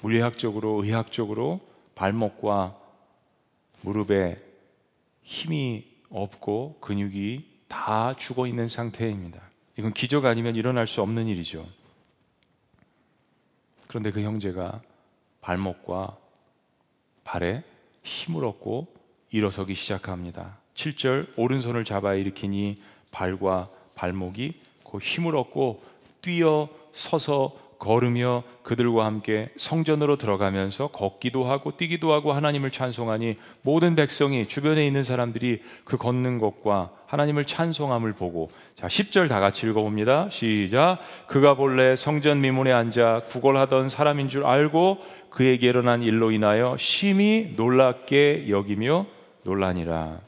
물리학적으로, 0.00 0.82
의학적으로 0.82 1.60
발목과 1.94 2.76
무릎에 3.82 4.42
힘이 5.22 5.86
없고 6.10 6.78
근육이 6.80 7.46
다 7.68 8.16
죽어 8.16 8.46
있는 8.46 8.66
상태입니다. 8.66 9.40
이건 9.76 9.92
기적 9.92 10.24
아니면 10.24 10.56
일어날 10.56 10.86
수 10.86 11.02
없는 11.02 11.28
일이죠. 11.28 11.68
그런데 13.90 14.12
그 14.12 14.22
형제가 14.22 14.80
발목과 15.40 16.16
발에 17.24 17.64
힘을 18.04 18.44
얻고 18.44 18.86
일어서기 19.32 19.74
시작합니다. 19.74 20.58
7절 20.76 21.32
오른손을 21.36 21.84
잡아 21.84 22.14
일으키니 22.14 22.80
발과 23.10 23.68
발목이 23.96 24.60
그 24.88 24.98
힘을 24.98 25.34
얻고 25.34 25.82
뛰어 26.22 26.68
서서 26.92 27.56
걸으며 27.80 28.44
그들과 28.62 29.06
함께 29.06 29.48
성전으로 29.56 30.16
들어가면서 30.16 30.88
걷기도 30.88 31.46
하고 31.46 31.76
뛰기도 31.76 32.12
하고 32.12 32.32
하나님을 32.32 32.70
찬송하니 32.70 33.36
모든 33.62 33.96
백성이 33.96 34.46
주변에 34.46 34.86
있는 34.86 35.02
사람들이 35.02 35.62
그 35.84 35.96
걷는 35.96 36.38
것과 36.38 36.90
하나님을 37.06 37.46
찬송함을 37.46 38.12
보고 38.12 38.50
자 38.76 38.86
10절 38.86 39.28
다 39.28 39.40
같이 39.40 39.66
읽어봅니다. 39.66 40.28
시작. 40.30 40.98
그가 41.26 41.54
본래 41.54 41.96
성전 41.96 42.42
미문에 42.42 42.70
앉아 42.70 43.22
구걸하던 43.30 43.88
사람인 43.88 44.28
줄 44.28 44.44
알고 44.44 44.98
그에게 45.30 45.68
일어난 45.68 46.02
일로 46.02 46.30
인하여 46.30 46.76
심히 46.78 47.54
놀랍게 47.56 48.50
여기며 48.50 49.06
놀라니라. 49.42 50.20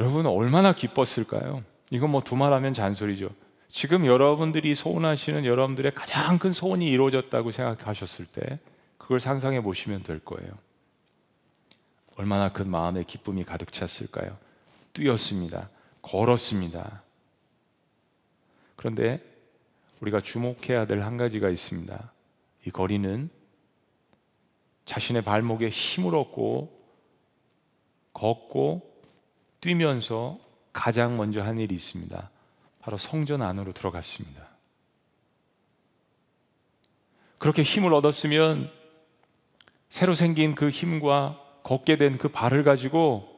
여러분 0.00 0.26
얼마나 0.26 0.72
기뻤을까요? 0.72 1.60
이건 1.90 2.10
뭐 2.10 2.20
두말하면 2.20 2.74
잔소리죠 2.74 3.28
지금 3.70 4.04
여러분들이 4.04 4.74
소원하시는 4.74 5.44
여러분들의 5.44 5.94
가장 5.94 6.38
큰 6.38 6.50
소원이 6.50 6.88
이루어졌다고 6.90 7.52
생각하셨을 7.52 8.26
때 8.26 8.58
그걸 8.98 9.20
상상해 9.20 9.62
보시면 9.62 10.02
될 10.02 10.18
거예요. 10.18 10.50
얼마나 12.16 12.52
큰 12.52 12.68
마음의 12.68 13.04
기쁨이 13.04 13.44
가득 13.44 13.72
찼을까요? 13.72 14.36
뛰었습니다. 14.92 15.70
걸었습니다. 16.02 17.02
그런데 18.74 19.22
우리가 20.00 20.20
주목해야 20.20 20.86
될 20.86 21.02
한 21.04 21.16
가지가 21.16 21.48
있습니다. 21.48 22.12
이 22.66 22.70
거리는 22.70 23.30
자신의 24.84 25.22
발목에 25.22 25.68
힘을 25.68 26.16
얻고 26.16 26.76
걷고 28.14 28.90
뛰면서 29.60 30.40
가장 30.72 31.16
먼저 31.16 31.40
한 31.40 31.58
일이 31.58 31.76
있습니다. 31.76 32.30
바로 32.80 32.96
성전 32.96 33.42
안으로 33.42 33.72
들어갔습니다. 33.72 34.48
그렇게 37.38 37.62
힘을 37.62 37.94
얻었으면 37.94 38.70
새로 39.88 40.14
생긴 40.14 40.54
그 40.54 40.70
힘과 40.70 41.40
걷게 41.62 41.96
된 41.96 42.16
그 42.18 42.28
발을 42.28 42.64
가지고 42.64 43.28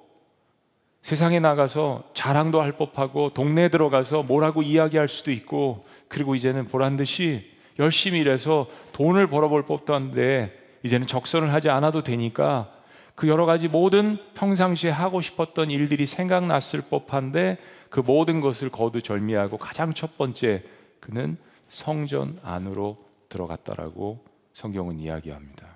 세상에 1.03 1.41
나가서 1.41 2.11
자랑도 2.15 2.61
할 2.61 2.73
법하고 2.73 3.31
동네에 3.31 3.69
들어가서 3.69 4.23
뭐라고 4.23 4.63
이야기할 4.63 5.09
수도 5.09 5.33
있고 5.33 5.85
그리고 6.09 6.35
이제는 6.35 6.67
보란 6.67 6.97
듯이 6.97 7.51
열심히 7.79 8.21
일해서 8.21 8.69
돈을 8.93 9.27
벌어볼 9.27 9.67
법도 9.67 9.95
한데 9.95 10.57
이제는 10.85 11.07
적선을 11.07 11.53
하지 11.53 11.71
않아도 11.71 12.03
되니까 12.03 12.73
그 13.15 13.29
여러 13.29 13.47
가지 13.47 13.69
모든 13.69 14.19
평상시에 14.35 14.91
하고 14.91 15.21
싶었던 15.21 15.71
일들이 15.71 16.07
생각났을 16.07 16.83
법한데 16.89 17.59
그 17.91 18.01
모든 18.01 18.41
것을 18.41 18.71
거두절미하고 18.71 19.59
가장 19.59 19.93
첫 19.93 20.17
번째 20.17 20.63
그는 21.01 21.37
성전 21.69 22.39
안으로 22.43 23.05
들어갔다라고 23.29 24.25
성경은 24.55 24.99
이야기합니다. 24.99 25.67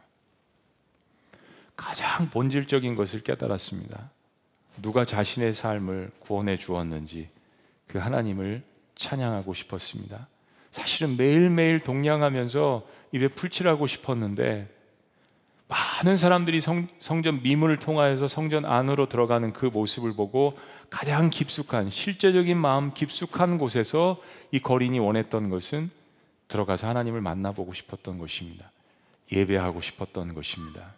가장 1.77 2.31
본질적인 2.31 2.95
것을 2.97 3.23
깨달았습니다. 3.23 4.11
누가 4.81 5.05
자신의 5.05 5.53
삶을 5.53 6.13
구원해 6.21 6.57
주었는지 6.57 7.29
그 7.87 7.99
하나님을 7.99 8.63
찬양하고 8.95 9.55
싶었습니다. 9.55 10.29
사실은 10.71 11.17
매일매일 11.17 11.81
동냥하면서 11.81 12.87
입에 13.13 13.29
풀칠하고 13.29 13.87
싶었는데 13.87 14.69
많은 15.69 16.17
사람들이 16.17 16.61
성, 16.61 16.87
성전 17.01 17.43
미문을 17.43 17.79
통하여서 17.79 18.29
성전 18.29 18.65
안으로 18.65 19.09
들어가는 19.09 19.53
그 19.53 19.67
모습을 19.67 20.15
보고 20.15 20.57
가장 20.91 21.29
깊숙한 21.29 21.91
실제적인 21.91 22.57
마음 22.57 22.95
깊숙한 22.95 23.59
곳에서 23.59 24.21
이 24.53 24.61
거린이 24.61 25.01
원했던 25.01 25.51
것은 25.51 25.91
들어가서 26.47 26.87
하나님을 26.89 27.21
만나보고 27.21 27.75
싶었던 27.75 28.19
것입니다. 28.19 28.71
예배하고 29.33 29.81
싶었던 29.81 30.35
것입니다. 30.35 30.95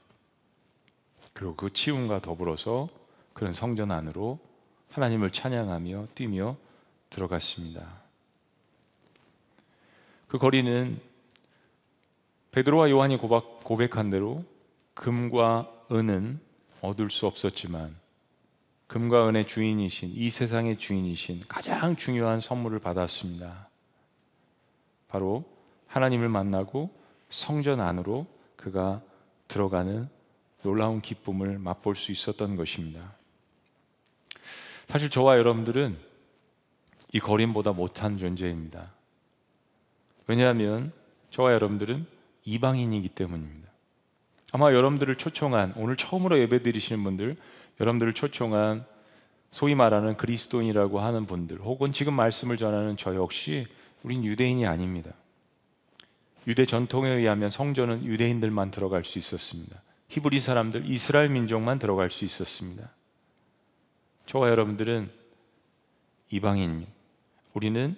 그리고 1.33 1.55
그 1.55 1.73
치움과 1.73 2.21
더불어서 2.21 2.89
그런 3.33 3.55
성전 3.55 3.91
안으로 3.91 4.39
하나님을 4.91 5.31
찬양하며 5.31 6.09
뛰며 6.15 6.57
들어갔습니다. 7.09 7.87
그 10.27 10.37
거리는 10.37 11.01
베드로와 12.53 12.91
요한이 12.91 13.17
고백, 13.17 13.65
고백한 13.65 14.11
대로 14.11 14.45
금과 14.99 15.71
은은 15.93 16.41
얻을 16.81 17.11
수 17.11 17.29
없었지만 17.29 17.97
금과 18.89 19.29
은의 19.29 19.47
주인이신 19.47 20.11
이 20.13 20.29
세상의 20.29 20.79
주인이신 20.79 21.45
가장 21.47 21.95
중요한 21.95 22.41
선물을 22.41 22.81
받았습니다. 22.81 23.69
바로 25.07 25.45
하나님을 25.87 26.29
만나고 26.29 26.91
성전 27.29 27.81
안으로 27.81 28.27
그가 28.57 29.01
들어가는 29.47 30.09
놀라운 30.63 31.01
기쁨을 31.01 31.59
맛볼 31.59 31.95
수 31.95 32.11
있었던 32.11 32.57
것입니다. 32.57 33.15
사실 34.89 35.11
저와 35.11 35.39
여러분들은 35.39 35.97
이 37.13 37.21
거린보다 37.21 37.73
못한 37.73 38.19
존재입니다. 38.19 38.93
왜냐하면 40.27 40.93
저와 41.31 41.53
여러분들은 41.53 42.05
이방인이기 42.45 43.11
때문입니다. 43.11 43.58
아마 44.53 44.73
여러분들을 44.73 45.17
초청한 45.17 45.75
오늘 45.77 45.97
처음으로 45.97 46.39
예배 46.39 46.63
드리시는 46.63 47.05
분들, 47.05 47.37
여러분들을 47.81 48.15
초청한 48.15 48.85
소위 49.51 49.75
말하는 49.75 50.17
그리스도인이라고 50.17 51.01
하는 51.01 51.27
분들, 51.27 51.59
혹은 51.61 51.93
지금 51.93 52.15
말씀을 52.15 52.57
전하는 52.57 52.97
저 52.97 53.15
역시 53.15 53.67
우린 54.03 54.25
유대인이 54.25 54.67
아닙니다. 54.67 55.13
유대 56.47 56.65
전통에 56.65 57.11
의하면 57.11 57.51
성전은 57.51 58.05
유대인들만 58.05 58.71
들어갈 58.71 59.05
수 59.05 59.19
있었습니다. 59.19 59.83
히브리 60.09 60.41
사람들, 60.41 60.87
이스라엘 60.87 61.29
민족만 61.29 61.79
들어갈 61.79 62.11
수 62.11 62.25
있었습니다. 62.25 62.91
저와 64.25 64.49
여러분들은 64.49 65.11
이방인입니다. 66.31 66.91
우리는 67.53 67.97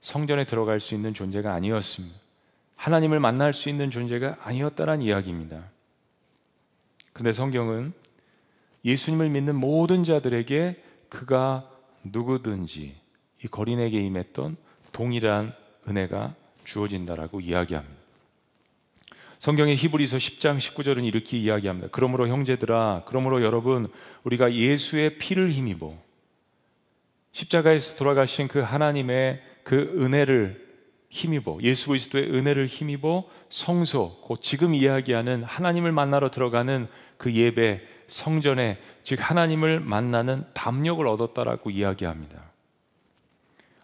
성전에 0.00 0.44
들어갈 0.44 0.80
수 0.80 0.94
있는 0.94 1.14
존재가 1.14 1.52
아니었습니다. 1.52 2.18
하나님을 2.78 3.18
만날 3.18 3.52
수 3.52 3.68
있는 3.68 3.90
존재가 3.90 4.38
아니었다는 4.42 5.02
이야기입니다. 5.02 5.64
근데 7.12 7.32
성경은 7.32 7.92
예수님을 8.84 9.28
믿는 9.28 9.56
모든 9.56 10.04
자들에게 10.04 10.80
그가 11.08 11.68
누구든지 12.04 12.94
이 13.44 13.48
거린에게 13.48 14.00
임했던 14.00 14.56
동일한 14.92 15.52
은혜가 15.88 16.36
주어진다라고 16.64 17.40
이야기합니다. 17.40 17.98
성경의 19.40 19.76
히브리서 19.76 20.16
10장 20.16 20.58
19절은 20.58 21.04
이렇게 21.04 21.36
이야기합니다. 21.36 21.88
그러므로 21.90 22.28
형제들아, 22.28 23.02
그러므로 23.06 23.42
여러분, 23.42 23.88
우리가 24.22 24.52
예수의 24.52 25.18
피를 25.18 25.50
힘입어 25.50 25.94
십자가에서 27.32 27.96
돌아가신 27.96 28.46
그 28.46 28.60
하나님의 28.60 29.42
그 29.64 29.94
은혜를 29.98 30.67
힘입어 31.08 31.58
예수 31.62 31.88
그리스도의 31.88 32.30
은혜를 32.34 32.66
힘입어 32.66 33.24
성소 33.48 34.20
곧 34.22 34.40
지금 34.42 34.74
이야기하는 34.74 35.42
하나님을 35.42 35.92
만나러 35.92 36.30
들어가는 36.30 36.86
그 37.16 37.32
예배 37.32 37.82
성전에 38.08 38.78
즉 39.02 39.18
하나님을 39.20 39.80
만나는 39.80 40.44
담력을 40.54 41.06
얻었다라고 41.06 41.70
이야기합니다. 41.70 42.42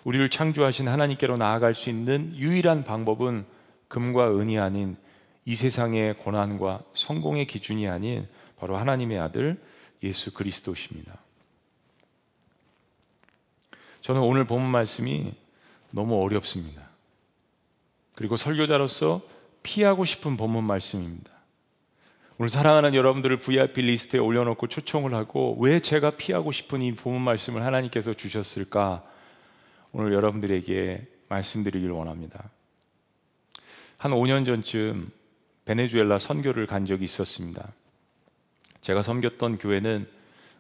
우리를 0.05 0.29
창조하신 0.29 0.89
하나님께로 0.89 1.37
나아갈 1.37 1.75
수 1.75 1.89
있는 1.89 2.35
유일한 2.37 2.85
방법은 2.85 3.47
금과 3.89 4.39
은이 4.39 4.59
아닌 4.59 4.97
이 5.47 5.55
세상의 5.55 6.19
고난과 6.19 6.83
성공의 6.93 7.47
기준이 7.47 7.89
아닌 7.89 8.27
바로 8.59 8.77
하나님의 8.77 9.19
아들 9.19 9.61
예수 10.03 10.33
그리스도십니다. 10.33 11.19
저는 14.03 14.21
오늘 14.21 14.47
본 14.47 14.63
말씀이 14.63 15.33
너무 15.91 16.23
어렵습니다. 16.23 16.84
그리고 18.15 18.37
설교자로서 18.37 19.23
피하고 19.63 20.05
싶은 20.05 20.37
본문 20.37 20.65
말씀입니다. 20.65 21.33
오늘 22.39 22.51
사랑하는 22.51 22.95
여러분들을 22.95 23.39
VIP 23.39 23.83
리스트에 23.83 24.19
올려놓고 24.19 24.67
초청을 24.67 25.15
하고 25.15 25.57
왜 25.61 25.81
제가 25.81 26.13
피하고 26.13 26.53
싶은 26.53 26.83
이 26.83 26.93
본문 26.93 27.23
말씀을 27.23 27.63
하나님께서 27.63 28.15
주셨을까? 28.15 29.05
오늘 29.93 30.13
여러분들에게 30.13 31.07
말씀드리길 31.29 31.91
원합니다. 31.91 32.51
한 33.97 34.11
5년 34.11 34.45
전쯤 34.45 35.11
베네수엘라 35.65 36.19
선교를 36.19 36.67
간 36.67 36.87
적이 36.87 37.05
있었습니다. 37.05 37.73
제가 38.81 39.03
섬겼던 39.03 39.59
교회는 39.59 40.07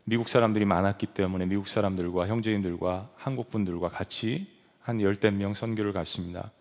미국 0.05 0.29
사람들이 0.29 0.65
많았기 0.65 1.07
때문에 1.07 1.47
미국 1.47 1.67
사람들과 1.67 2.27
형제인들과 2.27 3.11
한국 3.17 3.51
분들과 3.51 3.89
같이 3.89 4.47
한 4.81 5.01
열댓 5.01 5.33
명 5.33 5.55
선교를 5.55 5.93
갔습니다. 5.93 6.53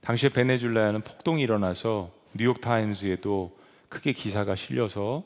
당시에 0.00 0.30
베네수엘라에는 0.30 1.02
폭동이 1.02 1.42
일어나서 1.42 2.10
뉴욕 2.34 2.60
타임즈에도 2.60 3.56
크게 3.88 4.12
기사가 4.12 4.54
실려서 4.54 5.24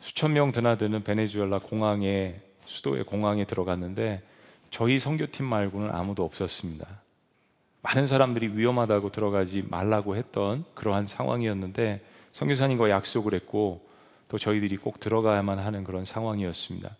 수천 0.00 0.32
명 0.32 0.52
드나드는 0.52 1.02
베네수엘라 1.04 1.60
공항에 1.60 2.40
수도의 2.64 3.04
공항에 3.04 3.44
들어갔는데 3.44 4.22
저희 4.70 4.98
선교팀 4.98 5.44
말고는 5.46 5.90
아무도 5.90 6.24
없었습니다. 6.24 6.86
많은 7.82 8.06
사람들이 8.06 8.48
위험하다고 8.56 9.10
들어가지 9.10 9.64
말라고 9.66 10.16
했던 10.16 10.64
그러한 10.74 11.06
상황이었는데 11.06 12.00
선교사님과 12.32 12.90
약속을 12.90 13.34
했고 13.34 13.86
또 14.28 14.38
저희들이 14.38 14.76
꼭 14.76 15.00
들어가야만 15.00 15.58
하는 15.58 15.84
그런 15.84 16.04
상황이었습니다. 16.04 16.90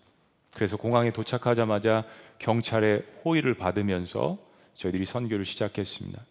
그래서 0.55 0.77
공항에 0.77 1.11
도착하자마자 1.11 2.05
경찰의 2.39 3.05
호의를 3.25 3.55
받으면서 3.55 4.39
저희들이 4.75 5.05
선교를 5.05 5.45
시작했습니다. 5.45 6.23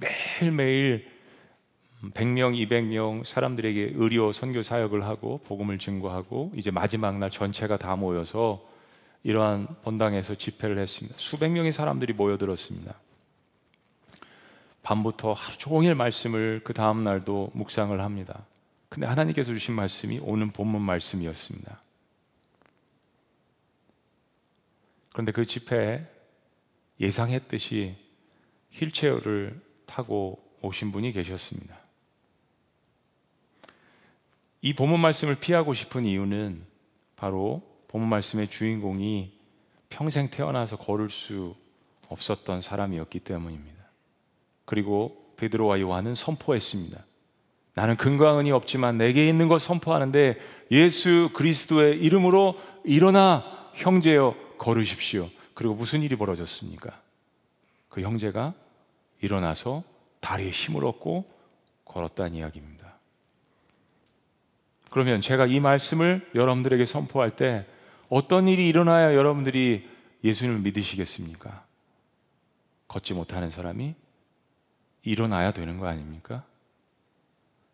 매일매일 0.00 1.06
100명, 2.02 2.56
200명 2.66 3.24
사람들에게 3.24 3.92
의료 3.94 4.32
선교 4.32 4.62
사역을 4.62 5.04
하고 5.04 5.38
복음을 5.44 5.78
증거하고 5.78 6.52
이제 6.56 6.70
마지막 6.70 7.18
날 7.18 7.30
전체가 7.30 7.76
다 7.76 7.94
모여서 7.94 8.66
이러한 9.22 9.66
본당에서 9.82 10.34
집회를 10.34 10.78
했습니다. 10.78 11.16
수백 11.18 11.50
명의 11.50 11.72
사람들이 11.72 12.14
모여들었습니다. 12.14 12.94
밤부터 14.82 15.34
하루 15.34 15.58
종일 15.58 15.94
말씀을 15.94 16.62
그 16.64 16.72
다음 16.72 17.04
날도 17.04 17.50
묵상을 17.52 18.00
합니다. 18.00 18.46
근데 18.88 19.06
하나님께서 19.06 19.52
주신 19.52 19.74
말씀이 19.74 20.18
오는 20.20 20.50
본문 20.50 20.80
말씀이었습니다. 20.80 21.80
그런데 25.12 25.32
그 25.32 25.44
집회에 25.44 26.06
예상했듯이 26.98 27.96
휠체어를 28.72 29.60
타고 29.90 30.38
오신 30.62 30.92
분이 30.92 31.12
계셨습니다. 31.12 31.76
이 34.62 34.74
본문 34.74 35.00
말씀을 35.00 35.34
피하고 35.34 35.74
싶은 35.74 36.04
이유는 36.04 36.64
바로 37.16 37.62
본문 37.88 38.08
말씀의 38.08 38.48
주인공이 38.48 39.32
평생 39.88 40.30
태어나서 40.30 40.76
걸을 40.76 41.10
수 41.10 41.56
없었던 42.08 42.60
사람이었기 42.60 43.20
때문입니다. 43.20 43.80
그리고 44.64 45.32
베드로와 45.36 45.80
요한은 45.80 46.14
선포했습니다. 46.14 47.04
나는 47.74 47.96
근거와 47.96 48.38
은이 48.38 48.52
없지만 48.52 48.98
내게 48.98 49.28
있는 49.28 49.48
것 49.48 49.60
선포하는데 49.60 50.38
예수 50.70 51.30
그리스도의 51.34 51.98
이름으로 51.98 52.56
일어나 52.84 53.70
형제여 53.74 54.36
걸으십시오. 54.58 55.30
그리고 55.54 55.74
무슨 55.74 56.02
일이 56.02 56.16
벌어졌습니까? 56.16 57.00
그 57.88 58.02
형제가 58.02 58.54
일어나서 59.20 59.84
다리에 60.20 60.50
힘을 60.50 60.84
얻고 60.84 61.24
걸었다는 61.84 62.34
이야기입니다. 62.34 62.94
그러면 64.90 65.20
제가 65.20 65.46
이 65.46 65.60
말씀을 65.60 66.28
여러분들에게 66.34 66.84
선포할 66.84 67.36
때 67.36 67.66
어떤 68.08 68.48
일이 68.48 68.66
일어나야 68.68 69.14
여러분들이 69.14 69.88
예수님을 70.24 70.60
믿으시겠습니까? 70.60 71.64
걷지 72.88 73.14
못하는 73.14 73.50
사람이 73.50 73.94
일어나야 75.04 75.52
되는 75.52 75.78
거 75.78 75.86
아닙니까? 75.86 76.44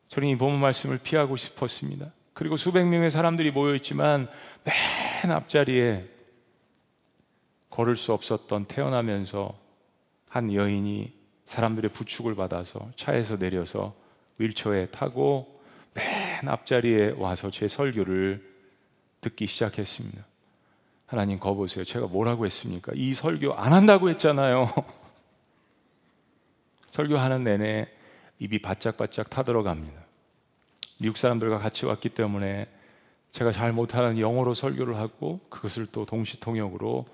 저는 0.08 0.28
이 0.28 0.36
본문 0.36 0.60
말씀을 0.60 0.98
피하고 0.98 1.36
싶었습니다. 1.36 2.12
그리고 2.34 2.56
수백 2.56 2.86
명의 2.86 3.10
사람들이 3.10 3.50
모여 3.50 3.74
있지만 3.76 4.28
맨 4.64 5.32
앞자리에 5.32 6.08
걸을 7.70 7.96
수 7.96 8.12
없었던 8.12 8.66
태어나면서 8.66 9.58
한 10.28 10.52
여인이 10.52 11.15
사람들의 11.46 11.92
부축을 11.92 12.34
받아서 12.34 12.90
차에서 12.96 13.38
내려서 13.38 13.94
윌처에 14.38 14.86
타고 14.86 15.60
맨 15.94 16.48
앞자리에 16.48 17.14
와서 17.16 17.50
제 17.50 17.68
설교를 17.68 18.54
듣기 19.20 19.46
시작했습니다. 19.46 20.24
하나님 21.06 21.38
거 21.38 21.54
보세요. 21.54 21.84
제가 21.84 22.08
뭐라고 22.08 22.44
했습니까? 22.46 22.92
이 22.94 23.14
설교 23.14 23.54
안 23.54 23.72
한다고 23.72 24.10
했잖아요. 24.10 24.68
설교하는 26.90 27.44
내내 27.44 27.88
입이 28.38 28.60
바짝바짝 28.60 29.30
타들어갑니다. 29.30 30.04
미국 30.98 31.16
사람들과 31.16 31.58
같이 31.58 31.86
왔기 31.86 32.10
때문에 32.10 32.66
제가 33.30 33.52
잘 33.52 33.72
못하는 33.72 34.18
영어로 34.18 34.54
설교를 34.54 34.96
하고 34.96 35.40
그것을 35.48 35.86
또 35.86 36.04
동시 36.04 36.40
통역으로 36.40 37.06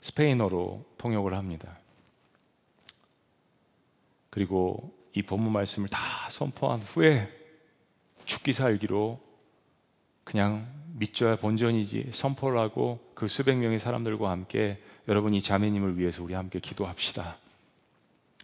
스페인어로 0.00 0.84
통역을 0.98 1.34
합니다. 1.34 1.76
그리고 4.34 4.92
이 5.12 5.22
본문 5.22 5.52
말씀을 5.52 5.88
다 5.88 6.28
선포한 6.28 6.82
후에 6.82 7.32
죽기 8.24 8.52
살기로 8.52 9.20
그냥 10.24 10.66
믿져야 10.94 11.36
본전이지 11.36 12.10
선포를 12.12 12.58
하고 12.58 12.98
그 13.14 13.28
수백 13.28 13.56
명의 13.58 13.78
사람들과 13.78 14.32
함께 14.32 14.82
여러분 15.06 15.34
이 15.34 15.40
자매님을 15.40 15.98
위해서 15.98 16.24
우리 16.24 16.34
함께 16.34 16.58
기도합시다. 16.58 17.36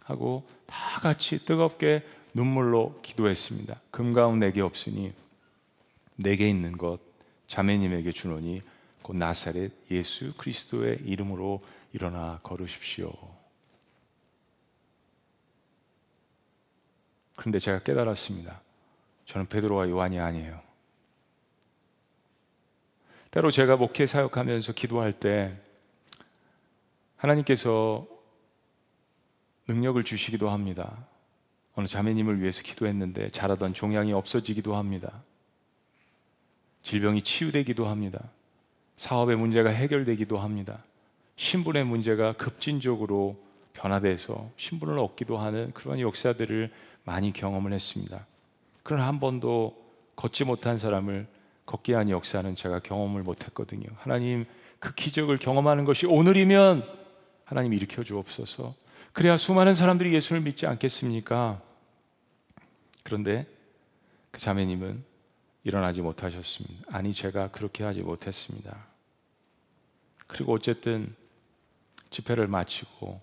하고 0.03 0.47
다 0.65 1.01
같이 1.01 1.43
뜨겁게 1.43 2.05
눈물로 2.33 3.01
기도했습니다. 3.01 3.81
금가운 3.91 4.39
내게 4.39 4.61
없으니 4.61 5.11
내게 6.15 6.49
있는 6.49 6.77
것 6.77 6.99
자매님에게 7.47 8.13
주노니 8.13 8.61
곧 9.01 9.17
나사렛 9.17 9.73
예수 9.91 10.33
그리스도의 10.37 10.99
이름으로 11.03 11.61
일어나 11.91 12.39
걸으십시오. 12.43 13.11
그런데 17.41 17.57
제가 17.57 17.79
깨달았습니다. 17.79 18.61
저는 19.25 19.47
베드로와 19.47 19.89
요한이 19.89 20.19
아니에요. 20.19 20.61
때로 23.31 23.49
제가 23.49 23.77
목회 23.77 24.05
사역하면서 24.05 24.73
기도할 24.73 25.11
때 25.11 25.57
하나님께서 27.15 28.07
능력을 29.67 30.03
주시기도 30.03 30.51
합니다. 30.51 31.07
어느 31.73 31.87
자매님을 31.87 32.41
위해서 32.41 32.61
기도했는데 32.61 33.31
잘하던 33.31 33.73
종양이 33.73 34.13
없어지기도 34.13 34.75
합니다. 34.75 35.23
질병이 36.83 37.23
치유되기도 37.23 37.87
합니다. 37.87 38.29
사업의 38.97 39.35
문제가 39.35 39.71
해결되기도 39.71 40.37
합니다. 40.37 40.83
신분의 41.37 41.85
문제가 41.85 42.33
급진적으로 42.33 43.43
변화돼서 43.73 44.49
신분을 44.57 44.99
얻기도 44.99 45.37
하는 45.37 45.71
그런 45.73 45.99
역사들을 45.99 46.71
많이 47.03 47.33
경험을 47.33 47.73
했습니다. 47.73 48.25
그러나 48.83 49.07
한 49.07 49.19
번도 49.19 49.79
걷지 50.15 50.45
못한 50.45 50.77
사람을 50.77 51.27
걷게 51.65 51.93
한 51.93 52.09
역사는 52.09 52.55
제가 52.55 52.79
경험을 52.79 53.23
못했거든요. 53.23 53.87
하나님 53.95 54.45
그 54.79 54.93
기적을 54.93 55.37
경험하는 55.37 55.85
것이 55.85 56.05
오늘이면 56.05 56.83
하나님 57.45 57.73
일으켜 57.73 58.03
주옵소서. 58.03 58.73
그래야 59.13 59.37
수많은 59.37 59.75
사람들이 59.75 60.13
예수를 60.13 60.41
믿지 60.41 60.67
않겠습니까? 60.67 61.61
그런데 63.03 63.45
그 64.31 64.39
자매님은 64.39 65.03
일어나지 65.63 66.01
못하셨습니다. 66.01 66.85
아니, 66.89 67.13
제가 67.13 67.49
그렇게 67.51 67.83
하지 67.83 68.01
못했습니다. 68.01 68.85
그리고 70.27 70.53
어쨌든 70.53 71.13
집회를 72.09 72.47
마치고 72.47 73.21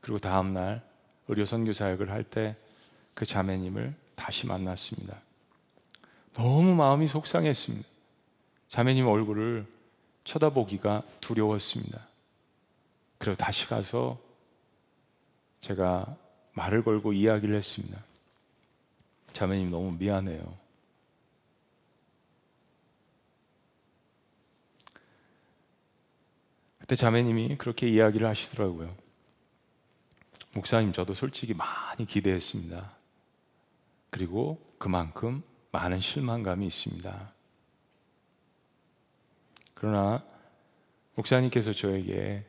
그리고 0.00 0.18
다음 0.18 0.54
날 0.54 0.82
의료 1.28 1.44
선교 1.44 1.72
사역을 1.72 2.10
할 2.10 2.24
때 2.24 2.56
그 3.14 3.26
자매님을 3.26 3.94
다시 4.14 4.46
만났습니다. 4.46 5.20
너무 6.34 6.74
마음이 6.74 7.06
속상했습니다. 7.08 7.86
자매님 8.68 9.06
얼굴을 9.06 9.66
쳐다보기가 10.24 11.02
두려웠습니다. 11.20 12.06
그리고 13.18 13.36
다시 13.36 13.66
가서 13.66 14.18
제가 15.60 16.16
말을 16.52 16.84
걸고 16.84 17.12
이야기를 17.12 17.54
했습니다. 17.56 18.02
자매님 19.32 19.70
너무 19.70 19.92
미안해요. 19.92 20.56
그때 26.78 26.96
자매님이 26.96 27.56
그렇게 27.58 27.88
이야기를 27.88 28.26
하시더라고요. 28.26 28.94
목사님, 30.52 30.92
저도 30.92 31.14
솔직히 31.14 31.54
많이 31.54 32.04
기대했습니다. 32.04 32.90
그리고 34.10 34.60
그만큼 34.78 35.42
많은 35.70 36.00
실망감이 36.00 36.66
있습니다. 36.66 37.32
그러나 39.74 40.24
목사님께서 41.14 41.72
저에게 41.72 42.44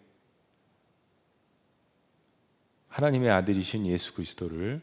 하나님의 2.89 3.29
아들이신 3.29 3.85
예수 3.85 4.13
그리스도를 4.15 4.81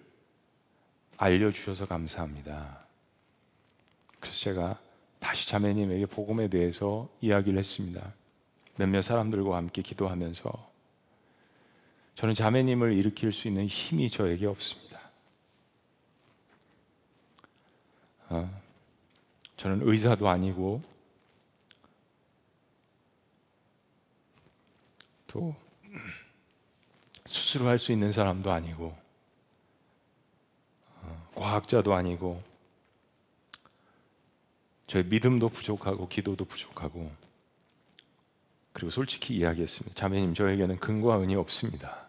알려주셔서 1.16 1.86
감사합니다. 1.86 2.86
그래서 4.20 4.38
제가 4.38 4.80
다시 5.18 5.48
자매님에게 5.48 6.06
복음에 6.06 6.48
대해서 6.48 7.08
이야기를 7.20 7.58
했습니다. 7.58 8.14
몇몇 8.76 9.02
사람들과 9.02 9.56
함께 9.56 9.82
기도하면서 9.82 10.67
저는 12.18 12.34
자매님을 12.34 12.94
일으킬 12.94 13.32
수 13.32 13.46
있는 13.46 13.68
힘이 13.68 14.10
저에게 14.10 14.46
없습니다. 14.46 14.98
어, 18.28 18.60
저는 19.56 19.88
의사도 19.88 20.28
아니고 20.28 20.82
또 25.28 25.54
수술을 27.24 27.68
할수 27.68 27.92
있는 27.92 28.10
사람도 28.10 28.50
아니고 28.50 28.98
어, 31.02 31.30
과학자도 31.36 31.94
아니고 31.94 32.42
저의 34.88 35.04
믿음도 35.04 35.50
부족하고 35.50 36.08
기도도 36.08 36.46
부족하고 36.46 37.12
그리고 38.72 38.90
솔직히 38.90 39.36
이야기했습니다. 39.36 39.94
자매님 39.94 40.34
저에게는 40.34 40.78
근거와 40.78 41.20
은이 41.20 41.36
없습니다. 41.36 42.07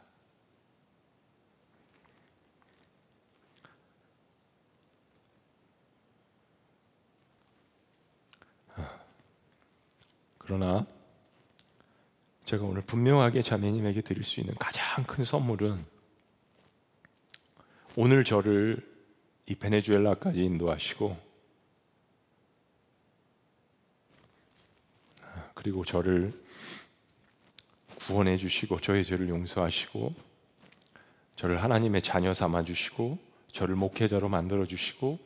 그러나 10.49 10.83
제가 12.43 12.65
오늘 12.65 12.81
분명하게 12.81 13.43
자매님에게 13.43 14.01
드릴 14.01 14.23
수 14.23 14.39
있는 14.39 14.55
가장 14.55 15.03
큰 15.03 15.23
선물은 15.23 15.85
오늘 17.95 18.23
저를 18.23 18.83
이 19.45 19.53
베네수엘라까지 19.53 20.43
인도하시고 20.43 21.15
그리고 25.53 25.85
저를 25.85 26.33
구원해 27.99 28.35
주시고 28.35 28.81
저의 28.81 29.05
죄를 29.05 29.29
용서하시고 29.29 30.15
저를 31.35 31.61
하나님의 31.61 32.01
자녀 32.01 32.33
삼아 32.33 32.63
주시고 32.63 33.19
저를 33.51 33.75
목회자로 33.75 34.29
만들어 34.29 34.65
주시고 34.65 35.19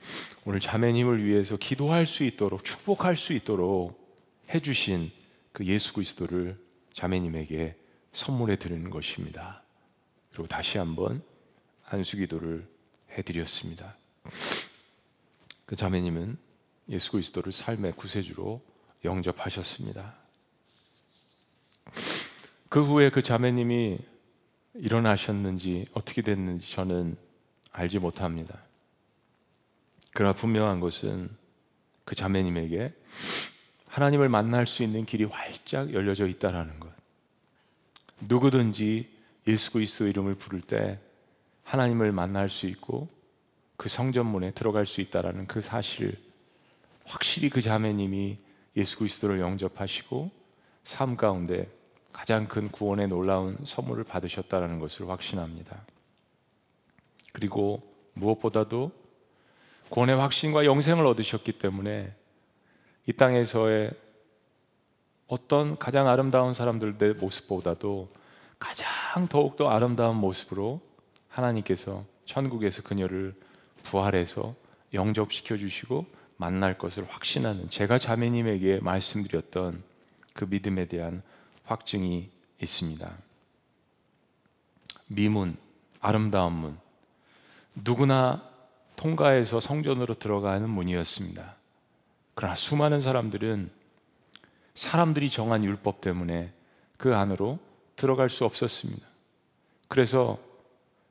오늘 0.43 0.59
자매님을 0.59 1.23
위해서 1.23 1.55
기도할 1.55 2.07
수 2.07 2.25
있도록 2.25 2.65
축복할 2.65 3.15
수 3.15 3.31
있도록 3.31 4.02
해 4.49 4.59
주신 4.59 5.11
그 5.51 5.65
예수 5.65 5.93
그리스도를 5.93 6.59
자매님에게 6.93 7.75
선물해 8.11 8.57
드리는 8.57 8.89
것입니다. 8.89 9.63
그리고 10.31 10.47
다시 10.47 10.77
한번 10.77 11.23
안수 11.85 12.17
기도를 12.17 12.67
해 13.11 13.21
드렸습니다. 13.21 13.95
그 15.65 15.75
자매님은 15.75 16.37
예수 16.89 17.11
그리스도를 17.11 17.51
삶의 17.51 17.93
구세주로 17.93 18.61
영접하셨습니다. 19.05 20.15
그 22.69 22.83
후에 22.83 23.09
그 23.09 23.21
자매님이 23.21 23.99
일어나셨는지 24.75 25.85
어떻게 25.93 26.21
됐는지 26.21 26.71
저는 26.71 27.15
알지 27.71 27.99
못합니다. 27.99 28.63
그러나 30.13 30.33
분명한 30.33 30.79
것은 30.79 31.29
그 32.05 32.15
자매님에게 32.15 32.93
하나님을 33.93 34.27
만날 34.27 34.65
수 34.65 34.81
있는 34.81 35.05
길이 35.05 35.23
활짝 35.23 35.93
열려져 35.93 36.25
있다라는 36.25 36.79
것. 36.79 36.89
누구든지 38.21 39.07
예수 39.47 39.71
그리스도 39.71 40.07
이름을 40.07 40.33
부를 40.33 40.61
때 40.61 40.99
하나님을 41.63 42.11
만날 42.11 42.49
수 42.49 42.65
있고 42.65 43.07
그 43.77 43.89
성전문에 43.89 44.51
들어갈 44.51 44.87
수 44.87 44.99
있다라는 44.99 45.45
그 45.45 45.61
사실 45.61 46.17
확실히 47.05 47.51
그 47.51 47.61
자매님이 47.61 48.39
예수 48.77 48.97
그리스도를 48.97 49.39
영접하시고 49.39 50.31
삶 50.83 51.15
가운데 51.15 51.69
가장 52.11 52.47
큰 52.47 52.69
구원의 52.69 53.09
놀라운 53.09 53.59
선물을 53.63 54.05
받으셨다라는 54.05 54.79
것을 54.79 55.07
확신합니다. 55.07 55.85
그리고 57.31 57.93
무엇보다도 58.13 58.91
구원의 59.89 60.15
확신과 60.15 60.65
영생을 60.65 61.05
얻으셨기 61.05 61.51
때문에 61.59 62.15
이 63.05 63.13
땅에서의 63.13 63.91
어떤 65.27 65.77
가장 65.77 66.07
아름다운 66.07 66.53
사람들의 66.53 67.15
모습보다도 67.15 68.09
가장 68.59 69.27
더욱더 69.27 69.69
아름다운 69.69 70.15
모습으로 70.17 70.79
하나님께서 71.27 72.05
천국에서 72.25 72.83
그녀를 72.83 73.35
부활해서 73.83 74.55
영접시켜 74.93 75.57
주시고 75.57 76.05
만날 76.37 76.77
것을 76.77 77.05
확신하는 77.07 77.69
제가 77.69 77.97
자매님에게 77.97 78.79
말씀드렸던 78.81 79.83
그 80.33 80.45
믿음에 80.45 80.85
대한 80.85 81.21
확증이 81.65 82.29
있습니다. 82.61 83.11
미문, 85.07 85.57
아름다운 85.99 86.53
문. 86.53 86.77
누구나 87.75 88.47
통과해서 88.95 89.59
성전으로 89.59 90.13
들어가는 90.15 90.69
문이었습니다. 90.69 91.55
그러나 92.35 92.55
수많은 92.55 92.99
사람들은 92.99 93.69
사람들이 94.75 95.29
정한 95.29 95.63
율법 95.63 96.01
때문에 96.01 96.51
그 96.97 97.15
안으로 97.15 97.59
들어갈 97.95 98.29
수 98.29 98.45
없었습니다. 98.45 99.05
그래서 99.87 100.39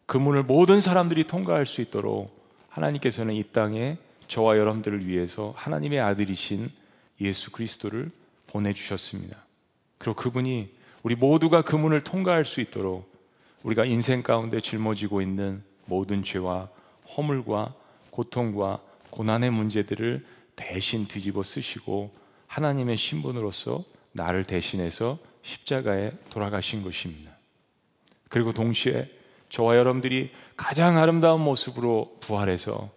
그 0.07 0.17
문을 0.17 0.43
모든 0.43 0.81
사람들이 0.81 1.25
통과할 1.25 1.67
수 1.67 1.81
있도록 1.81 2.37
하나님께서는 2.71 3.35
이 3.35 3.45
땅에 3.45 3.99
저와 4.27 4.59
여러분들을 4.59 5.07
위해서 5.07 5.53
하나님의 5.57 6.01
아들이신 6.01 6.71
예수 7.21 7.53
그리스도를 7.53 8.11
보내주셨습니다. 8.49 9.45
그리고 9.99 10.17
그분이 10.17 10.71
우리 11.03 11.15
모두가 11.15 11.63
그 11.63 11.77
문을 11.77 12.03
통과할 12.03 12.45
수 12.45 12.61
있도록 12.61 13.11
우리가 13.63 13.85
인생 13.85 14.23
가운데 14.23 14.61
짊어지고 14.61 15.23
있는 15.23 15.63
모든 15.87 16.23
죄와 16.25 16.69
허물과 17.17 17.75
고통과 18.11 18.81
고난의 19.11 19.51
문제들을 19.51 20.25
대신 20.57 21.07
뒤집어 21.07 21.43
쓰시고 21.43 22.15
하나님의 22.47 22.97
신분으로서 22.97 23.85
나를 24.13 24.45
대신해서 24.45 25.19
십자가에 25.43 26.13
돌아가신 26.31 26.83
것입니다. 26.83 27.33
그리고 28.29 28.53
동시에 28.53 29.11
저와 29.49 29.77
여러분들이 29.77 30.31
가장 30.57 30.97
아름다운 30.97 31.41
모습으로 31.43 32.17
부활해서 32.21 32.91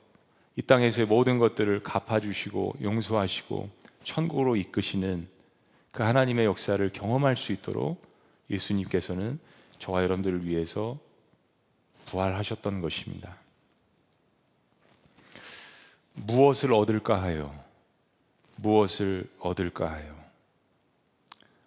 이 0.56 0.62
땅에서의 0.62 1.08
모든 1.08 1.38
것들을 1.38 1.84
갚아주시고 1.84 2.76
용서하시고 2.82 3.70
천국으로 4.04 4.56
이끄시는 4.56 5.28
그 5.92 6.04
하나님의 6.04 6.46
역사를 6.46 6.90
경험할 6.90 7.36
수 7.36 7.52
있도록 7.52 8.02
예수님께서는 8.50 9.40
저와 9.80 10.04
여러분들을 10.04 10.46
위해서 10.46 10.98
부활하셨던 12.06 12.82
것입니다. 12.82 13.38
무엇을 16.16 16.74
얻을까 16.74 17.22
하여 17.22 17.54
무엇을 18.58 19.30
얻을까 19.40 19.92
하여 19.92 20.16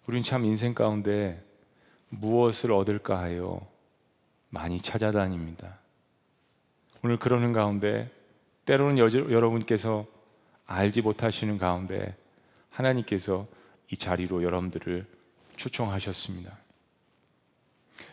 우리는 0.07 0.23
참 0.23 0.43
인생 0.45 0.73
가운데 0.73 1.43
무엇을 2.09 2.71
얻을까 2.71 3.19
하여 3.19 3.65
많이 4.49 4.81
찾아다닙니다. 4.81 5.77
오늘 7.03 7.17
그러는 7.17 7.53
가운데 7.53 8.11
때로는 8.65 8.97
여러분께서 8.97 10.05
알지 10.65 11.01
못하시는 11.01 11.57
가운데 11.57 12.15
하나님께서 12.71 13.47
이 13.91 13.97
자리로 13.97 14.43
여러분들을 14.43 15.05
초청하셨습니다. 15.55 16.57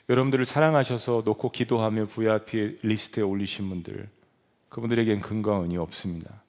여러분들을 0.09 0.45
사랑하셔서 0.45 1.23
놓고 1.25 1.51
기도하며 1.51 2.07
VIP 2.07 2.77
리스트에 2.83 3.23
올리신 3.23 3.69
분들, 3.69 4.09
그분들에겐 4.77 5.21
금과 5.21 5.63
은이 5.63 5.79
없습니다. 5.79 6.43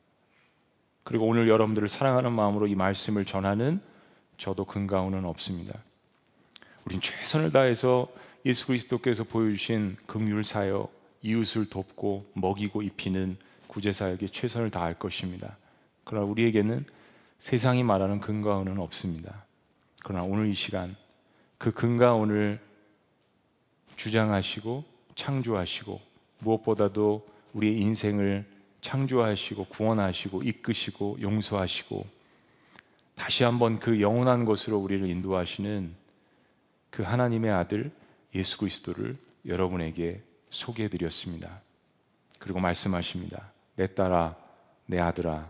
그리고 1.04 1.28
오늘 1.28 1.48
여러분들을 1.48 1.88
사랑하는 1.88 2.34
마음으로 2.34 2.68
이 2.68 2.76
말씀을 2.76 3.24
전하는 3.24 3.80
저도 4.38 4.66
금과 4.66 5.08
은은 5.08 5.24
없습니다. 5.24 5.80
우린 6.84 7.00
최선을 7.00 7.54
다해서 7.54 8.10
예수 8.46 8.68
그리스도께서 8.68 9.24
보여주신 9.24 9.96
긍휼 10.08 10.44
사역, 10.44 10.92
이웃을 11.22 11.70
돕고 11.70 12.26
먹이고 12.34 12.82
입히는 12.82 13.38
구제 13.68 13.94
사역에 13.94 14.28
최선을 14.28 14.72
다할 14.72 15.00
것입니다. 15.00 15.56
그러나 16.04 16.26
우리에게는 16.26 16.86
세상이 17.40 17.84
말하는 17.84 18.20
근거와 18.20 18.60
은은 18.64 18.78
없습니다. 18.80 19.46
그러나 20.04 20.26
오늘 20.26 20.48
이 20.48 20.54
시간 20.54 20.98
그 21.58 21.72
근거와 21.72 22.22
은을 22.24 22.60
주장하시고 23.96 24.84
창조하시고 25.16 26.02
무엇보다도 26.40 27.37
우리의 27.54 27.80
인생을 27.80 28.46
창조하시고 28.82 29.66
구원하시고 29.66 30.44
이끄시고 30.44 31.18
용서하시고 31.22 32.06
다시 33.16 33.44
한번 33.44 33.80
그 33.80 34.00
영원한 34.00 34.46
곳으로 34.46 34.78
우리를 34.78 35.10
인도하시는 35.10 35.94
그 36.92 37.04
하나님의 37.04 37.52
아들 37.52 37.92
예수 38.36 38.58
그리스도를 38.60 39.18
여러분에게 39.46 40.22
소개해 40.50 40.90
드렸습니다. 40.90 41.62
그리고 42.40 42.60
말씀하십니다. 42.60 43.52
내 43.76 43.88
딸아, 43.88 44.36
내 44.86 45.00
아들아, 45.00 45.50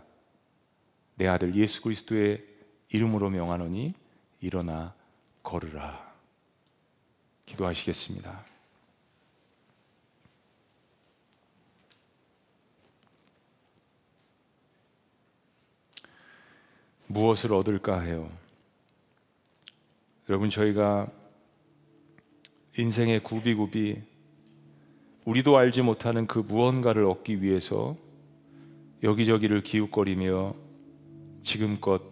내 1.16 1.26
아들 1.26 1.54
예수 1.54 1.82
그리스도의 1.82 2.44
이름으로 2.90 3.30
명하노니 3.30 3.94
일어나 4.40 4.94
걸으라. 5.42 6.08
기도하시겠습니다. 7.46 8.44
무엇을 17.08 17.52
얻을까 17.52 18.00
해요? 18.00 18.30
여러분, 20.28 20.50
저희가 20.50 21.08
인생의 22.76 23.20
구비구비, 23.20 24.00
우리도 25.24 25.56
알지 25.56 25.82
못하는 25.82 26.26
그 26.26 26.38
무언가를 26.38 27.04
얻기 27.04 27.42
위해서 27.42 27.96
여기저기를 29.02 29.62
기웃거리며 29.62 30.54
지금껏 31.42 32.02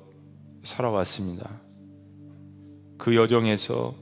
살아왔습니다. 0.62 1.60
그 2.98 3.14
여정에서 3.14 3.94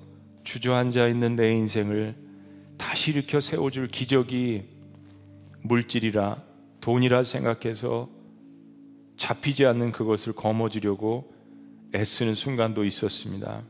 주저앉아 0.45 1.09
있는 1.09 1.37
내 1.37 1.53
인생을 1.53 2.15
다시 2.77 3.11
일으켜 3.11 3.41
세워줄 3.41 3.89
기적이 3.89 4.69
물질이라 5.63 6.43
돈이라 6.81 7.25
생각해서 7.25 8.09
잡히지 9.25 9.65
않는 9.65 9.91
그것을 9.91 10.35
거머쥐려고 10.35 11.33
애쓰는 11.95 12.35
순간도 12.35 12.85
있었습니다. 12.85 13.63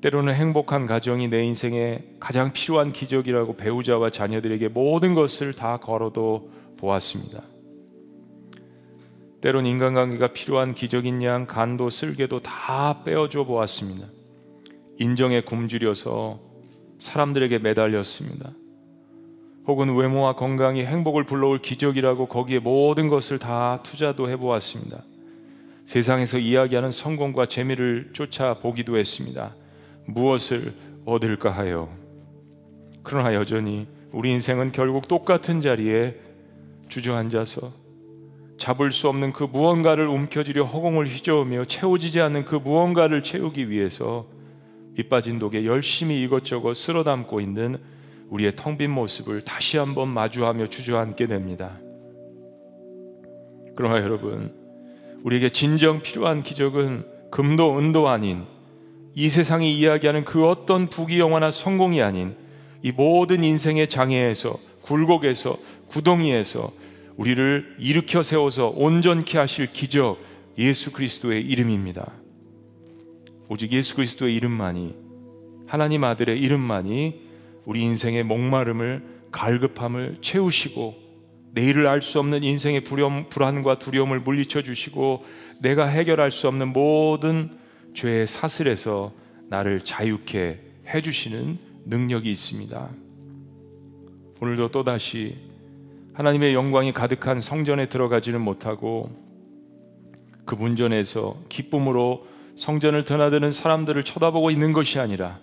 때로는 0.00 0.34
행복한 0.34 0.86
가정이 0.86 1.28
내 1.28 1.44
인생에 1.44 2.02
가장 2.20 2.50
필요한 2.54 2.90
기적이라고 2.90 3.56
배우자와 3.56 4.08
자녀들에게 4.08 4.68
모든 4.68 5.12
것을 5.12 5.52
다 5.52 5.76
걸어도 5.76 6.50
보았습니다. 6.78 7.42
때론 9.42 9.66
인간관계가 9.66 10.28
필요한 10.28 10.72
기적인 10.72 11.22
양 11.22 11.46
간도 11.46 11.90
쓸개도 11.90 12.40
다 12.40 13.04
빼어줘 13.04 13.44
보았습니다. 13.44 14.06
인정에 14.98 15.42
굶주려서 15.42 16.40
사람들에게 16.98 17.58
매달렸습니다. 17.58 18.52
혹은 19.66 19.96
외모와 19.96 20.34
건강이 20.34 20.84
행복을 20.84 21.24
불러올 21.24 21.58
기적이라고 21.58 22.26
거기에 22.26 22.58
모든 22.58 23.08
것을 23.08 23.38
다 23.38 23.78
투자도 23.82 24.28
해보았습니다. 24.30 25.02
세상에서 25.86 26.38
이야기하는 26.38 26.90
성공과 26.90 27.46
재미를 27.46 28.10
쫓아보기도 28.12 28.98
했습니다. 28.98 29.54
무엇을 30.06 30.74
얻을까 31.04 31.50
하여. 31.50 31.88
그러나 33.02 33.34
여전히 33.34 33.86
우리 34.12 34.32
인생은 34.32 34.72
결국 34.72 35.08
똑같은 35.08 35.60
자리에 35.60 36.16
주저앉아서 36.88 37.72
잡을 38.58 38.92
수 38.92 39.08
없는 39.08 39.32
그 39.32 39.44
무언가를 39.44 40.06
움켜쥐려 40.06 40.64
허공을 40.64 41.06
휘저으며 41.06 41.64
채워지지 41.64 42.20
않는 42.20 42.44
그 42.44 42.54
무언가를 42.54 43.22
채우기 43.22 43.68
위해서 43.68 44.26
밑빠진 44.92 45.38
독에 45.38 45.64
열심히 45.64 46.22
이것저것 46.22 46.74
쓸어 46.74 47.02
담고 47.02 47.40
있는 47.40 47.78
우리의 48.34 48.56
텅 48.56 48.76
빈 48.76 48.90
모습을 48.90 49.42
다시 49.42 49.76
한번 49.78 50.08
마주하며 50.08 50.66
주저앉게 50.66 51.28
됩니다. 51.28 51.78
그러나 53.76 53.98
여러분, 54.02 54.52
우리에게 55.22 55.50
진정 55.50 56.02
필요한 56.02 56.42
기적은 56.42 57.06
금도 57.30 57.78
은도 57.78 58.08
아닌 58.08 58.42
이 59.14 59.28
세상이 59.28 59.78
이야기하는 59.78 60.24
그 60.24 60.48
어떤 60.48 60.88
부귀영화나 60.88 61.52
성공이 61.52 62.02
아닌 62.02 62.34
이 62.82 62.90
모든 62.90 63.44
인생의 63.44 63.88
장애에서 63.88 64.58
굴곡에서 64.82 65.56
구덩이에서 65.86 66.72
우리를 67.16 67.76
일으켜 67.78 68.24
세워서 68.24 68.72
온전케 68.74 69.38
하실 69.38 69.72
기적 69.72 70.18
예수 70.58 70.92
그리스도의 70.92 71.40
이름입니다. 71.40 72.12
오직 73.48 73.70
예수 73.70 73.94
그리스도의 73.94 74.34
이름만이 74.34 74.96
하나님 75.68 76.02
아들의 76.02 76.36
이름만이 76.36 77.23
우리 77.64 77.82
인생의 77.82 78.24
목마름을 78.24 79.02
갈급함을 79.32 80.18
채우시고 80.20 80.94
내일을 81.52 81.86
알 81.86 82.02
수 82.02 82.18
없는 82.18 82.42
인생의 82.42 82.82
불안, 82.82 83.28
불안과 83.28 83.78
두려움을 83.78 84.20
물리쳐 84.20 84.62
주시고 84.62 85.24
내가 85.60 85.86
해결할 85.86 86.30
수 86.30 86.48
없는 86.48 86.72
모든 86.72 87.50
죄의 87.94 88.26
사슬에서 88.26 89.12
나를 89.48 89.80
자유케 89.80 90.60
해 90.88 91.00
주시는 91.00 91.58
능력이 91.86 92.30
있습니다. 92.30 92.90
오늘도 94.40 94.68
또다시 94.68 95.36
하나님의 96.14 96.54
영광이 96.54 96.92
가득한 96.92 97.40
성전에 97.40 97.86
들어가지는 97.86 98.40
못하고 98.40 99.10
그 100.44 100.54
문전에서 100.54 101.36
기쁨으로 101.48 102.26
성전을 102.56 103.04
드나드는 103.04 103.50
사람들을 103.50 104.02
쳐다보고 104.04 104.50
있는 104.50 104.72
것이 104.72 104.98
아니라 104.98 105.40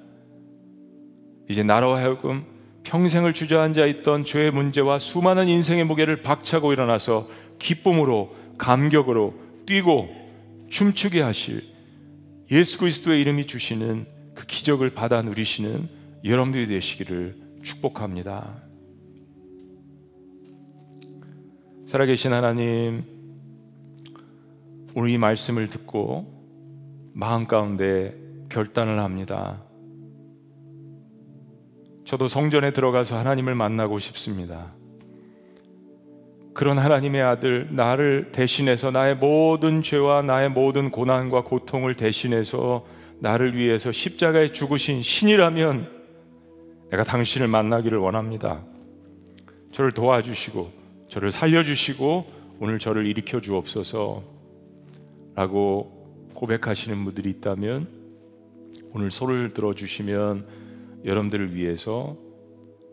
이제 1.51 1.63
나로 1.63 1.95
하여금 1.95 2.45
평생을 2.83 3.33
주저앉아 3.33 3.85
있던 3.85 4.23
죄의 4.23 4.51
문제와 4.51 4.99
수많은 4.99 5.47
인생의 5.47 5.83
무게를 5.83 6.21
박차고 6.21 6.71
일어나서 6.71 7.27
기쁨으로 7.59 8.35
감격으로 8.57 9.35
뛰고 9.65 10.09
춤추게 10.69 11.21
하실 11.21 11.63
예수 12.49 12.77
그리스도의 12.79 13.21
이름이 13.21 13.45
주시는 13.45 14.05
그 14.33 14.45
기적을 14.45 14.91
받아 14.91 15.21
누리시는 15.21 15.89
여러분들이 16.23 16.67
되시기를 16.67 17.35
축복합니다. 17.63 18.61
살아계신 21.85 22.31
하나님, 22.31 23.03
오늘 24.93 25.09
이 25.09 25.17
말씀을 25.17 25.67
듣고 25.67 27.11
마음 27.13 27.45
가운데 27.45 28.15
결단을 28.49 28.99
합니다. 28.99 29.61
저도 32.11 32.27
성전에 32.27 32.71
들어가서 32.71 33.17
하나님을 33.17 33.55
만나고 33.55 33.97
싶습니다. 33.97 34.73
그런 36.53 36.77
하나님의 36.77 37.21
아들, 37.21 37.69
나를 37.71 38.33
대신해서 38.33 38.91
나의 38.91 39.15
모든 39.15 39.81
죄와 39.81 40.21
나의 40.21 40.49
모든 40.49 40.91
고난과 40.91 41.45
고통을 41.45 41.95
대신해서 41.95 42.85
나를 43.19 43.55
위해서 43.55 43.93
십자가에 43.93 44.49
죽으신 44.49 45.01
신이라면 45.01 45.89
내가 46.89 47.05
당신을 47.05 47.47
만나기를 47.47 47.97
원합니다. 47.97 48.61
저를 49.71 49.93
도와주시고, 49.93 50.69
저를 51.07 51.31
살려주시고, 51.31 52.25
오늘 52.59 52.77
저를 52.77 53.05
일으켜 53.05 53.39
주옵소서 53.39 54.21
라고 55.35 56.29
고백하시는 56.33 57.05
분들이 57.05 57.29
있다면 57.29 57.87
오늘 58.91 59.11
소를 59.11 59.51
들어주시면 59.51 60.60
여러분들을 61.05 61.55
위해서 61.55 62.17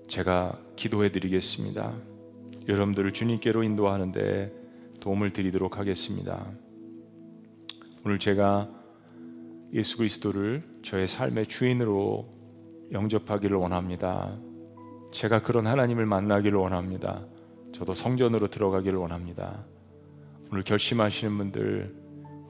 제가 0.08 0.58
기도해 0.76 1.10
드리겠습니다. 1.10 1.94
여러분들을 2.68 3.12
주님께로 3.12 3.62
인도하는데 3.62 4.52
도움을 5.00 5.32
드리도록 5.32 5.78
하겠습니다. 5.78 6.46
오늘 8.04 8.18
제가 8.18 8.68
예수 9.74 9.98
그리스도를 9.98 10.62
저의 10.82 11.06
삶의 11.06 11.46
주인으로 11.46 12.26
영접하기를 12.92 13.56
원합니다. 13.56 14.38
제가 15.12 15.42
그런 15.42 15.66
하나님을 15.66 16.06
만나기를 16.06 16.58
원합니다. 16.58 17.26
저도 17.72 17.92
성전으로 17.92 18.48
들어가기를 18.48 18.98
원합니다. 18.98 19.64
오늘 20.50 20.62
결심하시는 20.62 21.36
분들 21.36 21.94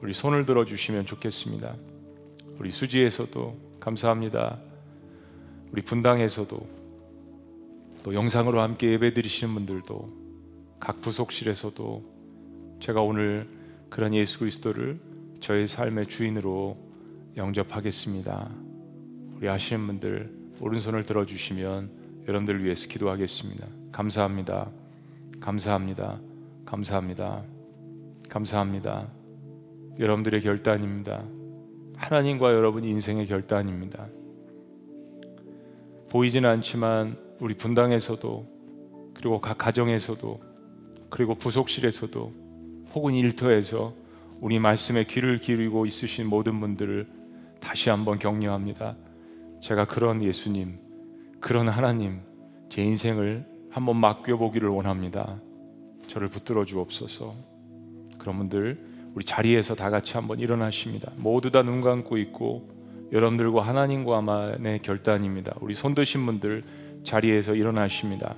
우리 0.01 0.13
손을 0.13 0.45
들어 0.45 0.63
주시면 0.63 1.05
좋겠습니다. 1.05 1.75
우리 2.57 2.71
수지에서도 2.71 3.77
감사합니다. 3.81 4.68
우리 5.71 5.81
분당에서도 5.81 6.67
또 8.03 8.13
영상으로 8.13 8.61
함께 8.61 8.91
예배 8.91 9.13
드리시는 9.13 9.53
분들도 9.53 10.09
각 10.79 11.01
부속실에서도 11.01 12.03
제가 12.79 13.01
오늘 13.01 13.47
그런 13.89 14.13
예수 14.13 14.39
그리스도를 14.39 14.99
저의 15.41 15.67
삶의 15.67 16.07
주인으로 16.07 16.77
영접하겠습니다. 17.37 18.49
우리 19.35 19.49
아시는 19.49 19.87
분들 19.87 20.33
오른손을 20.61 21.05
들어 21.05 21.25
주시면 21.25 21.89
여러분들을 22.27 22.63
위해서 22.63 22.87
기도하겠습니다. 22.87 23.67
감사합니다. 23.91 24.71
감사합니다. 25.39 26.19
감사합니다. 26.65 27.43
감사합니다. 28.29 29.07
여러분들의 29.99 30.41
결단입니다. 30.41 31.23
하나님과 31.95 32.53
여러분 32.53 32.83
인생의 32.85 33.27
결단입니다. 33.27 34.07
보이지는 36.09 36.49
않지만 36.49 37.17
우리 37.39 37.55
분당에서도 37.55 38.47
그리고 39.13 39.39
각 39.41 39.57
가정에서도 39.57 40.39
그리고 41.09 41.35
부속실에서도 41.35 42.31
혹은 42.93 43.13
일터에서 43.13 43.93
우리 44.41 44.59
말씀에 44.59 45.03
귀를 45.03 45.37
기울이고 45.37 45.85
있으신 45.85 46.27
모든 46.27 46.59
분들을 46.59 47.07
다시 47.59 47.89
한번 47.89 48.19
격려합니다. 48.19 48.95
제가 49.61 49.85
그런 49.85 50.23
예수님, 50.23 50.79
그런 51.39 51.67
하나님, 51.67 52.21
제 52.69 52.81
인생을 52.81 53.45
한번 53.69 53.97
맡겨보기를 53.97 54.69
원합니다. 54.69 55.39
저를 56.07 56.27
붙들어 56.29 56.65
주옵소서. 56.65 57.35
그런 58.17 58.37
분들 58.37 59.11
우리 59.13 59.25
자리에서 59.25 59.75
다 59.75 59.89
같이 59.89 60.13
한번 60.13 60.39
일어나십니다. 60.39 61.11
모두 61.17 61.51
다 61.51 61.61
눈 61.63 61.81
감고 61.81 62.17
있고 62.17 62.78
여러분들과 63.11 63.61
하나님과만의 63.61 64.79
결단입니다. 64.79 65.55
우리 65.61 65.73
손 65.73 65.95
드신 65.95 66.25
분들 66.25 66.63
자리에서 67.03 67.55
일어나십니다. 67.55 68.35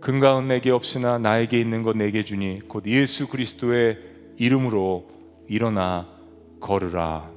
근가은 0.00 0.48
내게 0.48 0.70
없으나 0.70 1.18
나에게 1.18 1.58
있는 1.58 1.82
것 1.82 1.96
내게 1.96 2.24
주니 2.24 2.60
곧 2.68 2.86
예수 2.86 3.28
그리스도의 3.28 3.98
이름으로 4.36 5.08
일어나 5.48 6.08
걸으라. 6.60 7.30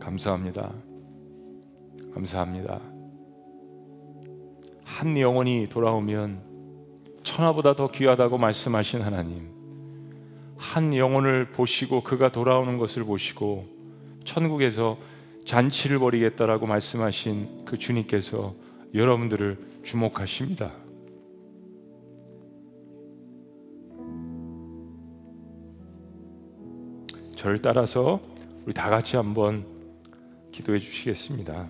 감사합니다. 0.00 0.72
감사합니다. 2.12 2.80
한 4.84 5.18
영혼이 5.18 5.68
돌아오면 5.70 6.42
천하보다 7.22 7.74
더 7.74 7.90
귀하다고 7.90 8.36
말씀하신 8.36 9.00
하나님. 9.00 9.48
한 10.56 10.94
영혼을 10.94 11.50
보시고 11.50 12.02
그가 12.02 12.30
돌아오는 12.30 12.76
것을 12.76 13.04
보시고 13.04 13.73
천국에서 14.24 14.98
잔치를 15.44 15.98
벌이겠다라고 15.98 16.66
말씀하신 16.66 17.64
그 17.64 17.78
주님께서 17.78 18.54
여러분들을 18.94 19.80
주목하십니다. 19.82 20.72
저를 27.36 27.60
따라서 27.60 28.20
우리 28.64 28.72
다 28.72 28.88
같이 28.88 29.16
한번 29.16 29.66
기도해 30.50 30.78
주시겠습니다. 30.78 31.68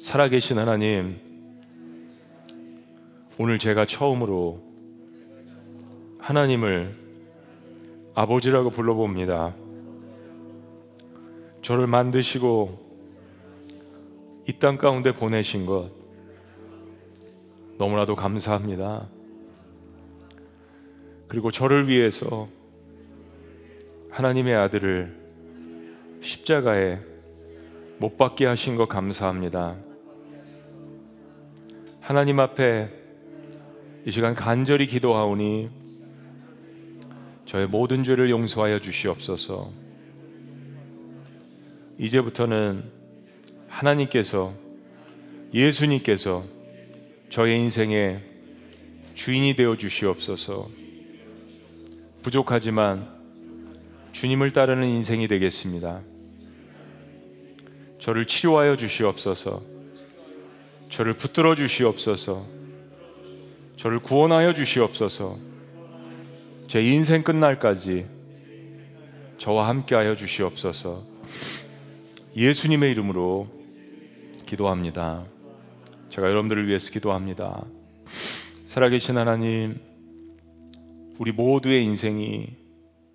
살아계신 0.00 0.58
하나님, 0.58 1.18
오늘 3.36 3.58
제가 3.58 3.86
처음으로 3.86 4.62
하나님을 6.18 6.94
아버지라고 8.14 8.70
불러봅니다. 8.70 9.54
저를 11.62 11.86
만드시고 11.86 12.86
이 14.48 14.58
땅 14.58 14.78
가운데 14.78 15.12
보내신 15.12 15.66
것 15.66 15.90
너무나도 17.78 18.16
감사합니다. 18.16 19.06
그리고 21.28 21.50
저를 21.50 21.86
위해서 21.86 22.48
하나님의 24.10 24.54
아들을 24.54 25.14
십자가에 26.22 26.98
못 27.98 28.16
박게 28.16 28.46
하신 28.46 28.76
것 28.76 28.88
감사합니다. 28.88 29.76
하나님 32.00 32.40
앞에 32.40 32.90
이 34.06 34.10
시간 34.10 34.34
간절히 34.34 34.86
기도하오니 34.86 35.68
저의 37.44 37.66
모든 37.66 38.02
죄를 38.02 38.30
용서하여 38.30 38.78
주시옵소서. 38.78 39.87
이제부터는 41.98 42.84
하나님께서 43.68 44.54
예수님께서 45.52 46.44
저의 47.28 47.58
인생의 47.58 48.22
주인이 49.14 49.54
되어 49.54 49.76
주시옵소서. 49.76 50.68
부족하지만 52.22 53.08
주님을 54.12 54.52
따르는 54.52 54.86
인생이 54.86 55.26
되겠습니다. 55.28 56.00
저를 57.98 58.26
치료하여 58.26 58.76
주시옵소서. 58.76 59.62
저를 60.88 61.14
붙들어 61.14 61.54
주시옵소서. 61.54 62.46
저를 63.76 63.98
구원하여 63.98 64.54
주시옵소서. 64.54 65.38
제 66.68 66.80
인생 66.80 67.22
끝날까지 67.22 68.06
저와 69.38 69.68
함께하여 69.68 70.16
주시옵소서. 70.16 71.04
예수님의 72.38 72.92
이름으로 72.92 73.48
기도합니다. 74.46 75.24
제가 76.08 76.28
여러분들을 76.28 76.68
위해서 76.68 76.92
기도합니다. 76.92 77.64
살아계신 78.64 79.18
하나님, 79.18 79.80
우리 81.18 81.32
모두의 81.32 81.82
인생이 81.82 82.54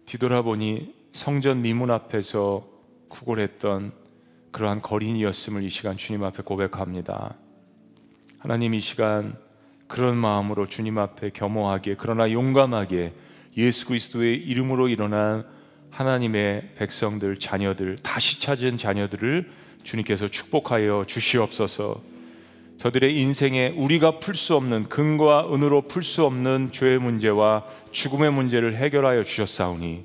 뒤돌아보니 0.06 0.94
성전 1.14 1.62
미문 1.62 1.90
앞에서 1.90 2.68
구걸했던 3.08 3.94
그러한 4.52 4.82
거린이었음을 4.82 5.64
이 5.64 5.70
시간 5.70 5.96
주님 5.96 6.22
앞에 6.26 6.44
고백합니다. 6.44 7.38
하나님 8.40 8.74
이 8.74 8.82
시간 8.82 9.38
그런 9.88 10.18
마음으로 10.18 10.68
주님 10.68 10.98
앞에 10.98 11.30
겸허하게 11.30 11.96
그러나 11.98 12.30
용감하게 12.30 13.14
예수 13.56 13.88
그리스도의 13.88 14.36
이름으로 14.36 14.90
일어난 14.90 15.46
하나님의 15.94 16.70
백성들 16.76 17.38
자녀들 17.38 17.98
다시 18.02 18.42
찾은 18.42 18.78
자녀들을 18.78 19.50
주님께서 19.84 20.28
축복하여 20.28 21.06
주시옵소서. 21.08 22.02
저들의 22.80 23.16
인생에 23.16 23.76
우리가 23.78 24.20
풀 24.20 24.34
수 24.34 24.56
없는 24.56 24.86
금과 24.86 25.54
은으로 25.54 25.84
풀 25.84 26.02
수 26.02 26.26
없는 26.26 26.72
죄의 26.72 26.98
문제와 26.98 27.66
죽음의 27.92 28.32
문제를 28.32 28.76
해결하여 28.76 29.24
주셨사오니 29.24 30.04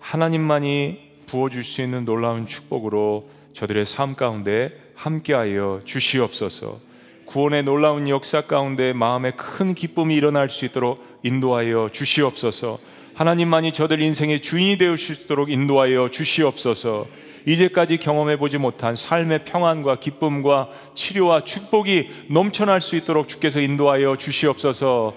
하나님만이 0.00 1.12
부어 1.26 1.48
줄 1.48 1.62
수 1.62 1.80
있는 1.80 2.04
놀라운 2.04 2.44
축복으로 2.44 3.30
저들의 3.54 3.86
삶 3.86 4.16
가운데 4.16 4.76
함께하여 4.96 5.82
주시옵소서. 5.84 6.80
구원의 7.26 7.62
놀라운 7.62 8.08
역사 8.08 8.42
가운데 8.42 8.92
마음에 8.92 9.30
큰 9.30 9.74
기쁨이 9.74 10.16
일어날 10.16 10.50
수 10.50 10.64
있도록 10.64 11.02
인도하여 11.22 11.90
주시옵소서. 11.92 12.80
하나님만이 13.14 13.72
저들 13.72 14.00
인생의 14.00 14.40
주인이 14.40 14.78
되실 14.78 15.16
수 15.16 15.24
있도록 15.24 15.50
인도하여 15.50 16.08
주시옵소서. 16.10 17.06
이제까지 17.46 17.98
경험해 17.98 18.36
보지 18.36 18.58
못한 18.58 18.94
삶의 18.94 19.44
평안과 19.44 19.96
기쁨과 19.96 20.68
치료와 20.94 21.42
축복이 21.44 22.08
넘쳐날 22.28 22.80
수 22.80 22.96
있도록 22.96 23.28
주께서 23.28 23.60
인도하여 23.60 24.16
주시옵소서. 24.16 25.14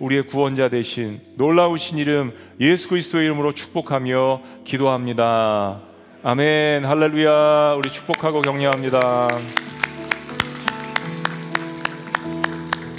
우리의 0.00 0.28
구원자 0.28 0.68
되신 0.68 1.20
놀라우신 1.36 1.98
이름 1.98 2.32
예수 2.60 2.88
그리스도의 2.88 3.26
이름으로 3.26 3.52
축복하며 3.52 4.42
기도합니다. 4.64 5.80
아멘. 6.22 6.84
할렐루야. 6.84 7.74
우리 7.78 7.90
축복하고 7.90 8.40
격려합니다. 8.42 9.28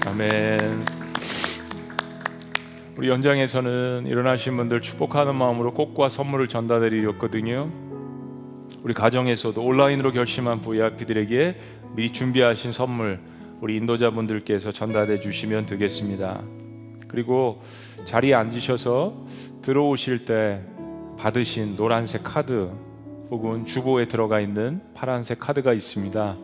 아멘. 0.08 0.99
우리 3.00 3.08
연장에서는 3.08 4.08
일어나신 4.08 4.58
분들 4.58 4.82
축복하는 4.82 5.34
마음으로 5.34 5.74
꽃과 5.74 6.10
선물을 6.10 6.50
전달드리렸거든요. 6.50 7.72
우리 8.84 8.94
가정에서도 8.94 9.64
온라인으로 9.64 10.12
결심한 10.12 10.60
VIP들에게 10.60 11.60
미리 11.96 12.12
준비하신 12.12 12.74
선물 12.74 13.22
우리 13.62 13.78
인도자분들께서 13.78 14.74
전달해 14.74 15.18
주시면 15.18 15.68
되겠습니다. 15.68 16.44
그리고 17.08 17.62
자리에 18.04 18.34
앉으셔서 18.34 19.28
들어오실 19.62 20.26
때 20.26 20.62
받으신 21.18 21.78
노란색 21.78 22.26
카드 22.26 22.70
혹은 23.32 23.66
주보에 23.66 24.10
들어가 24.10 24.42
있는 24.42 24.82
파란색 24.94 25.40
카드가 25.40 25.72
있습니다. 25.72 26.36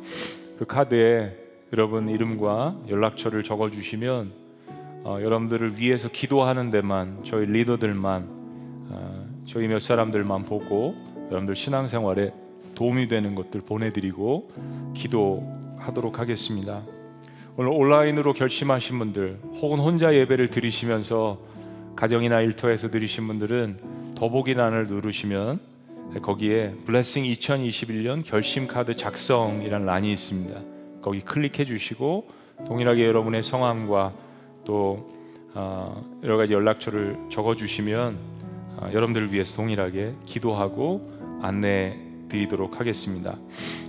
그 0.58 0.66
카드에 0.66 1.36
여러분 1.74 2.08
이름과 2.08 2.78
연락처를 2.88 3.43
적어 3.43 3.70
주시면 3.70 4.45
어, 5.08 5.20
여러분들을 5.22 5.78
위해서 5.78 6.10
기도하는 6.10 6.72
데만 6.72 7.20
저희 7.24 7.45
리더들만 7.45 8.28
어, 8.89 9.28
저희 9.45 9.68
몇 9.68 9.80
사람들만 9.80 10.45
보고 10.45 10.95
여러분들 11.30 11.56
신앙생활에 11.56 12.34
도움이 12.74 13.08
되는 13.08 13.36
것들 13.36 13.62
보내드리고 13.62 14.49
기도하도록 14.95 16.18
하겠습니다. 16.18 16.82
오늘 17.56 17.70
온라인으로 17.72 18.34
결심하신 18.34 18.97
분들 18.97 19.38
혹은 19.62 19.78
혼자 19.78 20.12
예배를 20.12 20.47
드리시면서 20.47 21.38
가정이나 21.95 22.41
일터에서 22.41 22.89
드리신 22.89 23.28
분들은 23.28 24.16
더보기란을 24.16 24.88
누르시면 24.88 25.60
거기에 26.24 26.74
블레싱 26.88 27.26
2021년 27.26 28.26
결심 28.26 28.66
카드 28.66 28.95
작성이라는 28.95 29.86
란이 29.86 30.12
있습니다. 30.12 30.60
거기 31.03 31.22
클릭해 31.22 31.64
주시고 31.66 32.28
동일하게 32.66 33.06
여러분의 33.06 33.43
성함과 33.43 34.24
또 34.66 35.09
어, 35.53 36.03
여러 36.24 36.36
가지 36.38 36.53
연락처를 36.53 37.18
적어 37.30 37.55
주시면 37.55 38.18
어, 38.78 38.89
여러분들을 38.91 39.32
위해서 39.32 39.55
동일하게 39.55 40.16
기도하고 40.26 41.39
안내 41.41 41.97
드리도록 42.28 42.80
하겠습니다. 42.80 43.38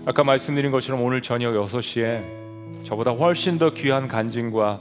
아까 0.05 0.23
말씀드린 0.23 0.71
것처럼 0.71 1.03
오늘 1.03 1.23
저녁 1.23 1.55
6시에 1.55 2.85
저보다 2.85 3.11
훨씬 3.11 3.59
더 3.59 3.71
귀한 3.75 4.07
간증과 4.07 4.81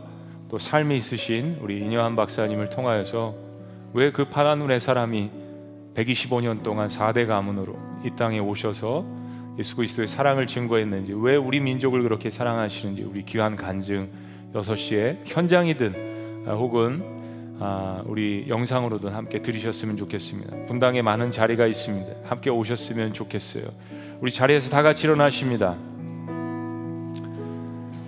또 0.49 0.59
삶이 0.59 0.95
있으신 0.95 1.57
우리 1.61 1.79
이녀한 1.79 2.15
박사님을 2.15 2.69
통하여서 2.69 3.33
왜 3.93 4.11
그 4.11 4.25
파란 4.25 4.59
눈의 4.59 4.79
사람이 4.79 5.31
125년 5.95 6.61
동안 6.61 6.89
4대 6.89 7.25
가문으로 7.25 7.77
이 8.03 8.11
땅에 8.15 8.39
오셔서 8.39 9.05
예수 9.57 9.77
그리스도의 9.77 10.07
사랑을 10.07 10.47
증거했는지 10.47 11.13
왜 11.15 11.37
우리 11.37 11.61
민족을 11.61 12.03
그렇게 12.03 12.29
사랑하시는지 12.29 13.03
우리 13.03 13.23
귀한 13.23 13.55
간증 13.55 14.09
6시에 14.55 15.17
현장이든 15.25 16.45
혹은 16.47 17.03
아, 17.59 18.03
우리 18.05 18.45
영상으로도 18.47 19.09
함께 19.09 19.41
들으셨으면 19.41 19.95
좋겠습니다. 19.97 20.65
분당에 20.67 21.01
많은 21.01 21.31
자리가 21.31 21.67
있습니다. 21.67 22.11
함께 22.25 22.49
오셨으면 22.49 23.13
좋겠어요. 23.13 23.63
우리 24.19 24.31
자리에서 24.31 24.69
다 24.69 24.81
같이 24.81 25.07
일어나십니다. 25.07 25.75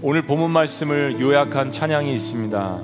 오늘 0.02 0.26
본문 0.26 0.52
말씀을 0.52 1.20
요약한 1.20 1.72
찬양이 1.72 2.14
있습니다. 2.14 2.82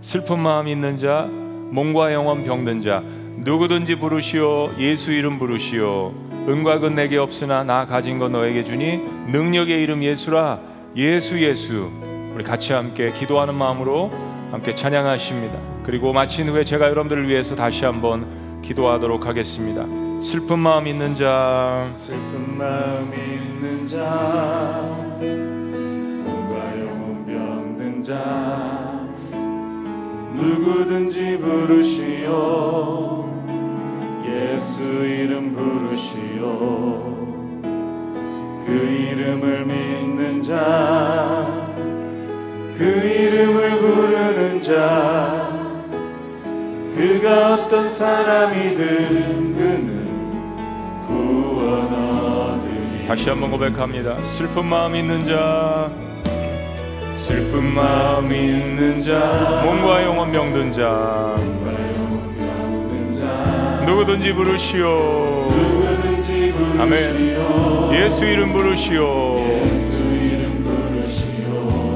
슬픈 0.00 0.38
마음 0.40 0.68
있는 0.68 0.96
자, 0.96 1.28
몸과 1.70 2.12
영혼 2.12 2.42
병든 2.42 2.80
자, 2.80 3.02
누구든지 3.36 3.96
부르시오, 3.96 4.70
예수 4.78 5.12
이름 5.12 5.38
부르시오. 5.38 6.14
은과 6.48 6.80
근 6.80 6.94
내게 6.94 7.18
없으나 7.18 7.62
나 7.62 7.86
가진 7.86 8.18
거 8.18 8.28
너에게 8.28 8.64
주니 8.64 8.96
능력의 9.28 9.82
이름 9.82 10.02
예수라, 10.02 10.60
예수 10.96 11.40
예수. 11.42 12.09
우리 12.40 12.46
같이 12.46 12.72
함께 12.72 13.12
기도하는 13.12 13.54
마음으로 13.54 14.10
함께 14.50 14.74
찬양하십니다. 14.74 15.58
그리고 15.84 16.14
마친 16.14 16.48
후에 16.48 16.64
제가 16.64 16.86
여러분들을 16.86 17.28
위해서 17.28 17.54
다시 17.54 17.84
한번 17.84 18.62
기도하도록 18.62 19.26
하겠습니다. 19.26 19.84
슬픈 20.22 20.58
마음 20.58 20.86
있는 20.86 21.14
자, 21.14 21.90
슬픈 21.92 22.56
마음 22.56 23.12
있는 23.12 23.86
자, 23.86 24.86
몸과 25.20 26.80
영혼 26.80 27.26
병든 27.26 28.02
자, 28.02 29.06
누구든지 30.34 31.40
부르시오, 31.40 33.28
예수 34.24 34.82
이름 34.82 35.52
부르시오, 35.54 37.02
그 38.64 38.72
이름을 38.72 39.66
믿는 39.66 40.40
자, 40.40 41.59
그 42.80 42.86
이름을 42.86 43.78
부르는 43.78 44.62
자. 44.62 45.50
그가 46.96 47.52
어떤 47.54 47.90
사람이든 47.90 49.52
그는 49.52 51.06
구원 51.06 51.92
얻으리 51.92 53.06
다시 53.06 53.28
한번 53.28 53.50
고백합니다. 53.50 54.24
슬픈 54.24 54.64
마음 54.64 54.96
있는 54.96 55.22
자, 55.26 55.90
슬픈 57.16 57.64
마음 57.74 58.32
있는 58.32 58.98
자 58.98 59.62
몸과 59.62 60.02
영혼 60.02 60.32
병든 60.32 60.72
자, 60.72 61.36
누구든지 63.84 64.32
부르시오. 64.32 65.48
누구든지 65.50 66.52
부르시오 66.52 66.80
아멘. 66.82 67.36
예수 67.92 68.24
이름 68.24 68.54
부르시오. 68.54 69.38
예수 69.38 69.44
이름 69.44 69.58
부르시오 69.68 69.89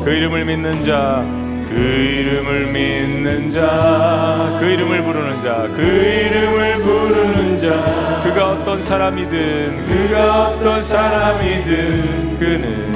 그 0.05 0.11
이름을 0.11 0.45
믿는 0.45 0.85
자, 0.85 1.25
그 1.67 1.75
이름을 1.75 2.67
믿는 2.67 3.51
자, 3.51 4.59
그 4.61 4.67
이름을 4.67 5.03
부르는 5.03 5.43
자, 5.43 5.67
그 5.75 5.81
이름을 5.83 6.83
부르는 6.83 7.59
자, 7.59 8.21
그가 8.23 8.51
어떤 8.53 8.83
사람이든, 8.83 9.87
그가 9.87 10.49
어떤 10.49 10.83
사람이든, 10.83 12.39
그는 12.39 12.93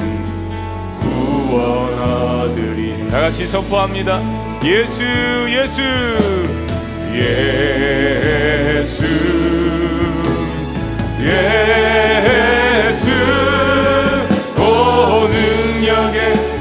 구원 0.99 1.97
얻으리. 1.99 3.09
다 3.09 3.21
같이 3.21 3.47
선포합니다. 3.47 4.19
예수, 4.63 5.01
예수, 5.49 5.81
예수, 7.15 9.03
예수, 11.23 12.69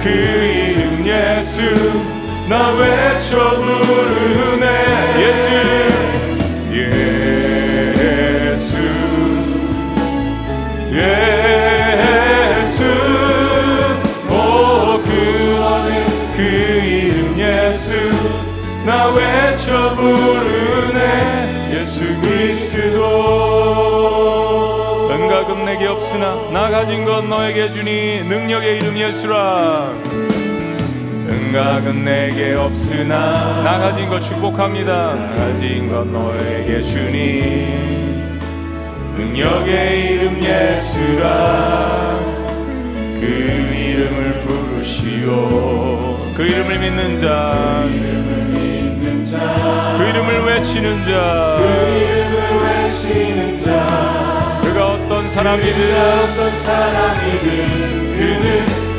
그 0.09 0.15
이름 0.15 1.07
예수 1.07 1.61
나 2.49 2.71
외쳐 2.73 3.61
부르네. 3.61 4.67
예수 5.21 5.47
예수 8.55 8.73
예수. 10.95 12.79
오그 14.31 15.09
안에 15.63 15.91
그 16.37 16.39
이름 16.43 17.17
예수 17.39 17.87
나 18.87 18.89
외쳐 19.11 19.95
부르네. 19.95 21.01
예수 21.75 21.97
그리스도 22.23 22.98
없으나 25.99 26.37
나 26.53 26.71
가진 26.71 27.05
것 27.05 27.27
너에게 27.27 27.73
주니 27.73 28.23
능력의 28.29 28.79
이름 28.79 28.97
예수라. 28.97 29.91
응각은 31.29 32.05
내게 32.05 32.55
없으나 32.55 33.63
나 33.65 33.79
가진 33.81 34.09
것 34.09 34.21
축복합니다. 34.23 35.15
나 35.15 35.35
가진 35.35 35.89
것 35.89 36.07
너에게 36.07 36.81
주니 36.81 38.15
능력의 39.17 40.13
이름 40.13 40.41
예수라. 40.41 42.21
그 43.21 43.27
이름을 43.27 44.35
부르시오. 44.45 46.33
그 46.37 46.45
이름을 46.45 46.79
믿는 46.79 47.21
자. 47.21 47.85
그 49.97 50.05
이름을 50.05 50.45
외치는 50.45 51.05
자. 51.05 51.59
이름을 51.59 52.63
외치는 52.63 53.61
자. 53.65 54.38
어떤 54.38 54.38
사람이든 55.39 55.81
어떤 55.95 56.41
사람이든 56.57 57.47
그는 58.19 58.45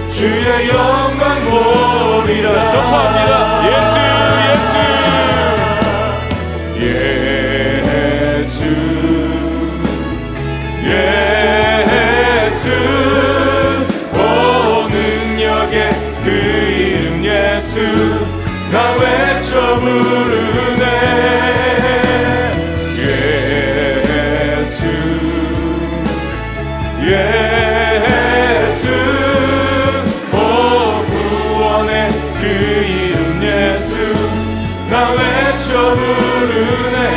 주의 0.10 0.70
영광 0.70 1.44
보리라. 1.44 2.64
선포합니다. 2.64 3.34
예수. 3.68 3.94
예수 8.40 8.64
예수. 12.48 12.64
오 14.14 14.18
능력의 14.88 15.76
그 16.24 16.28
이름 16.32 17.06
예수. 17.26 17.76
나 18.72 18.76
외쳐 18.94 19.78
부르 19.78 20.29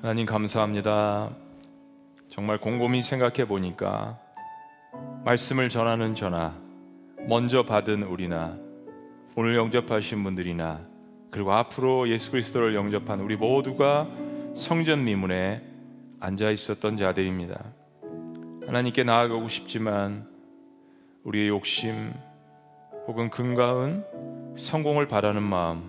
하나님 0.00 0.24
감사합니다 0.26 1.30
정말 2.28 2.58
곰곰이 2.58 3.02
생각해 3.02 3.46
보니까 3.46 4.18
말씀을 5.24 5.68
전하는 5.68 6.14
저나 6.14 6.56
먼저 7.28 7.64
받은 7.64 8.04
우리나 8.04 8.56
오늘 9.36 9.54
영접하신 9.56 10.24
분들이나 10.24 10.80
그리고 11.30 11.52
앞으로 11.52 12.08
예수 12.08 12.30
그리스도를 12.30 12.74
영접한 12.74 13.20
우리 13.20 13.36
모두가 13.36 14.08
성전 14.54 15.04
미문에 15.04 15.62
앉아 16.20 16.50
있었던 16.50 16.96
자들입니다. 16.96 17.62
하나님께 18.66 19.04
나아가고 19.04 19.48
싶지만 19.48 20.26
우리의 21.24 21.48
욕심 21.48 22.12
혹은 23.08 23.30
근가은 23.30 24.04
성공을 24.54 25.08
바라는 25.08 25.42
마음, 25.42 25.82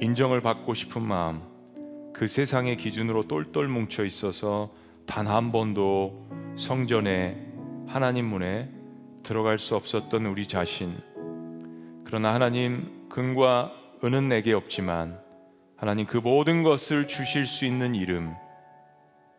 인정을 0.00 0.40
받고 0.40 0.72
싶은 0.72 1.02
마음, 1.02 1.42
그 2.14 2.26
세상의 2.26 2.78
기준으로 2.78 3.28
똘똘 3.28 3.68
뭉쳐 3.68 4.06
있어서 4.06 4.70
단 5.04 5.26
한 5.26 5.52
번도 5.52 6.26
성전에 6.56 7.36
하나님 7.86 8.24
문에 8.24 8.70
들어갈 9.22 9.58
수 9.58 9.76
없었던 9.76 10.24
우리 10.24 10.46
자신. 10.46 10.96
그러나 12.04 12.32
하나님 12.32 13.06
금과 13.10 13.72
은은 14.02 14.30
내게 14.30 14.54
없지만 14.54 15.20
하나님 15.76 16.06
그 16.06 16.16
모든 16.16 16.62
것을 16.62 17.08
주실 17.08 17.44
수 17.44 17.66
있는 17.66 17.94
이름. 17.94 18.32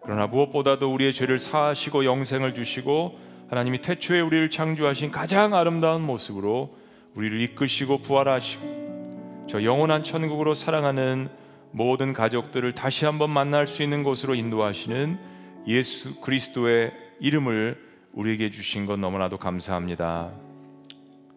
그러나 0.03 0.27
무엇보다도 0.27 0.93
우리의 0.93 1.13
죄를 1.13 1.39
사하시고 1.39 2.05
영생을 2.05 2.53
주시고 2.53 3.17
하나님이 3.49 3.79
태초에 3.79 4.21
우리를 4.21 4.51
창조하신 4.51 5.09
가장 5.09 5.55
아름다운 5.55 6.03
모습으로 6.03 6.77
우리를 7.19 7.41
이끄시고 7.41 7.97
부활하시고 7.97 9.45
저 9.49 9.61
영원한 9.61 10.03
천국으로 10.03 10.53
사랑하는 10.53 11.27
모든 11.71 12.13
가족들을 12.13 12.71
다시 12.71 13.03
한번 13.03 13.29
만날 13.29 13.67
수 13.67 13.83
있는 13.83 14.03
곳으로 14.03 14.35
인도하시는 14.35 15.19
예수 15.67 16.21
그리스도의 16.21 16.93
이름을 17.19 17.77
우리에게 18.13 18.51
주신 18.51 18.85
것 18.85 18.97
너무나도 18.97 19.37
감사합니다. 19.37 20.31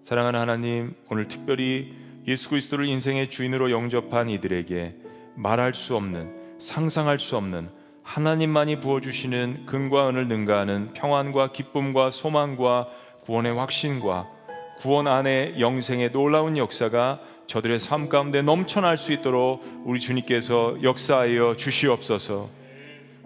사랑하는 0.05 0.39
하나님, 0.39 0.95
오늘 1.11 1.27
특별히 1.27 1.95
예수 2.29 2.49
그리스도를 2.51 2.87
인생의 2.87 3.29
주인으로 3.29 3.73
영접한 3.73 4.29
이들에게 4.29 4.95
말할 5.35 5.75
수 5.75 5.97
없는, 5.97 6.61
상상할 6.61 7.19
수 7.19 7.37
없는 7.37 7.69
하나님만이 8.05 8.79
부어주시는 8.79 9.67
근과 9.67 10.11
은을 10.11 10.29
능가하는 10.29 10.93
평안과 10.95 11.51
기쁨과 11.51 12.11
소망과 12.13 12.87
구원의 13.25 13.55
확신과 13.57 14.42
구원 14.83 15.07
안에 15.07 15.61
영생의 15.61 16.11
놀라운 16.11 16.57
역사가 16.57 17.21
저들의 17.47 17.79
삶 17.79 18.09
가운데 18.09 18.43
넘쳐날 18.43 18.99
수 18.99 19.13
있도록 19.13 19.63
우리 19.85 20.01
주님께서 20.01 20.83
역사하여 20.83 21.55
주시옵소서. 21.57 22.51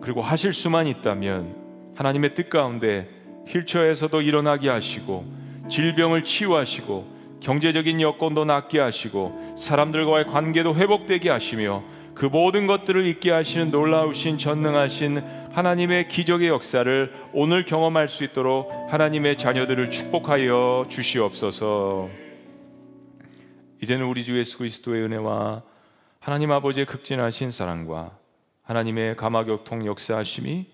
그리고 0.03 0.21
하실 0.21 0.53
수만 0.53 0.87
있다면 0.87 1.95
하나님의 1.95 2.35
뜻 2.35 2.51
가운데 2.51 3.09
힐처에서도 3.47 4.21
일어나게 4.21 4.69
하시고 4.69 5.25
질병을 5.71 6.25
치유하시고 6.25 7.39
경제적인 7.41 8.03
여건도 8.03 8.45
낫게 8.45 8.79
하시고 8.79 9.55
사람들과의 9.57 10.27
관계도 10.27 10.77
회복되게 10.77 11.31
하시며 11.31 11.83
그 12.15 12.27
모든 12.27 12.67
것들을 12.67 13.07
잊게 13.07 13.31
하시는 13.31 13.71
놀라우신 13.71 14.37
전능하신 14.37 15.23
하나님의 15.57 16.09
기적의 16.09 16.49
역사를 16.49 17.11
오늘 17.33 17.65
경험할 17.65 18.11
수 18.11 18.25
있도록 18.25 18.71
하나님의 18.93 19.39
자녀들을 19.39 19.91
축복하여 19.91 20.85
주시옵소서. 20.91 22.11
이제는 23.83 24.05
우리 24.05 24.23
주 24.23 24.39
예수 24.39 24.59
그리스도의 24.59 25.05
은혜와 25.05 25.63
하나님 26.21 26.53
아버지의 26.53 26.85
극진하신 26.85 27.53
사랑과 27.53 28.19
하나님의 28.65 29.17
가마교통 29.17 29.87
역사하심이 29.87 30.67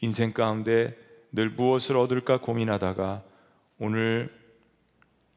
인생 0.00 0.32
가운데 0.32 0.96
늘 1.32 1.50
무엇을 1.50 1.98
얻을까 1.98 2.40
고민하다가 2.40 3.22
오늘 3.78 4.32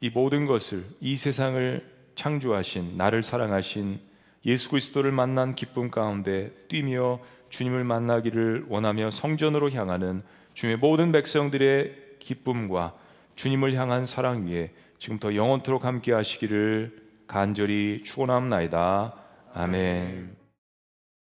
이 0.00 0.08
모든 0.08 0.46
것을 0.46 0.82
이 1.02 1.18
세상을 1.18 1.86
창조하신 2.14 2.96
나를 2.96 3.22
사랑하신 3.22 4.00
예수 4.46 4.70
그리스도를 4.70 5.12
만난 5.12 5.54
기쁨 5.54 5.90
가운데 5.90 6.52
뛰며 6.68 7.20
주님을 7.54 7.84
만나기를 7.84 8.66
원하며 8.68 9.12
성전으로 9.12 9.70
향하는 9.70 10.24
주님의 10.54 10.78
모든 10.78 11.12
백성들의 11.12 12.16
기쁨과 12.18 12.94
주님을 13.36 13.74
향한 13.74 14.06
사랑 14.06 14.46
위에 14.48 14.72
지금부터 14.98 15.36
영원토록 15.36 15.84
함께 15.84 16.12
하시기를 16.12 17.04
간절히 17.28 18.02
축원합나이다. 18.02 19.14
아멘. 19.54 20.43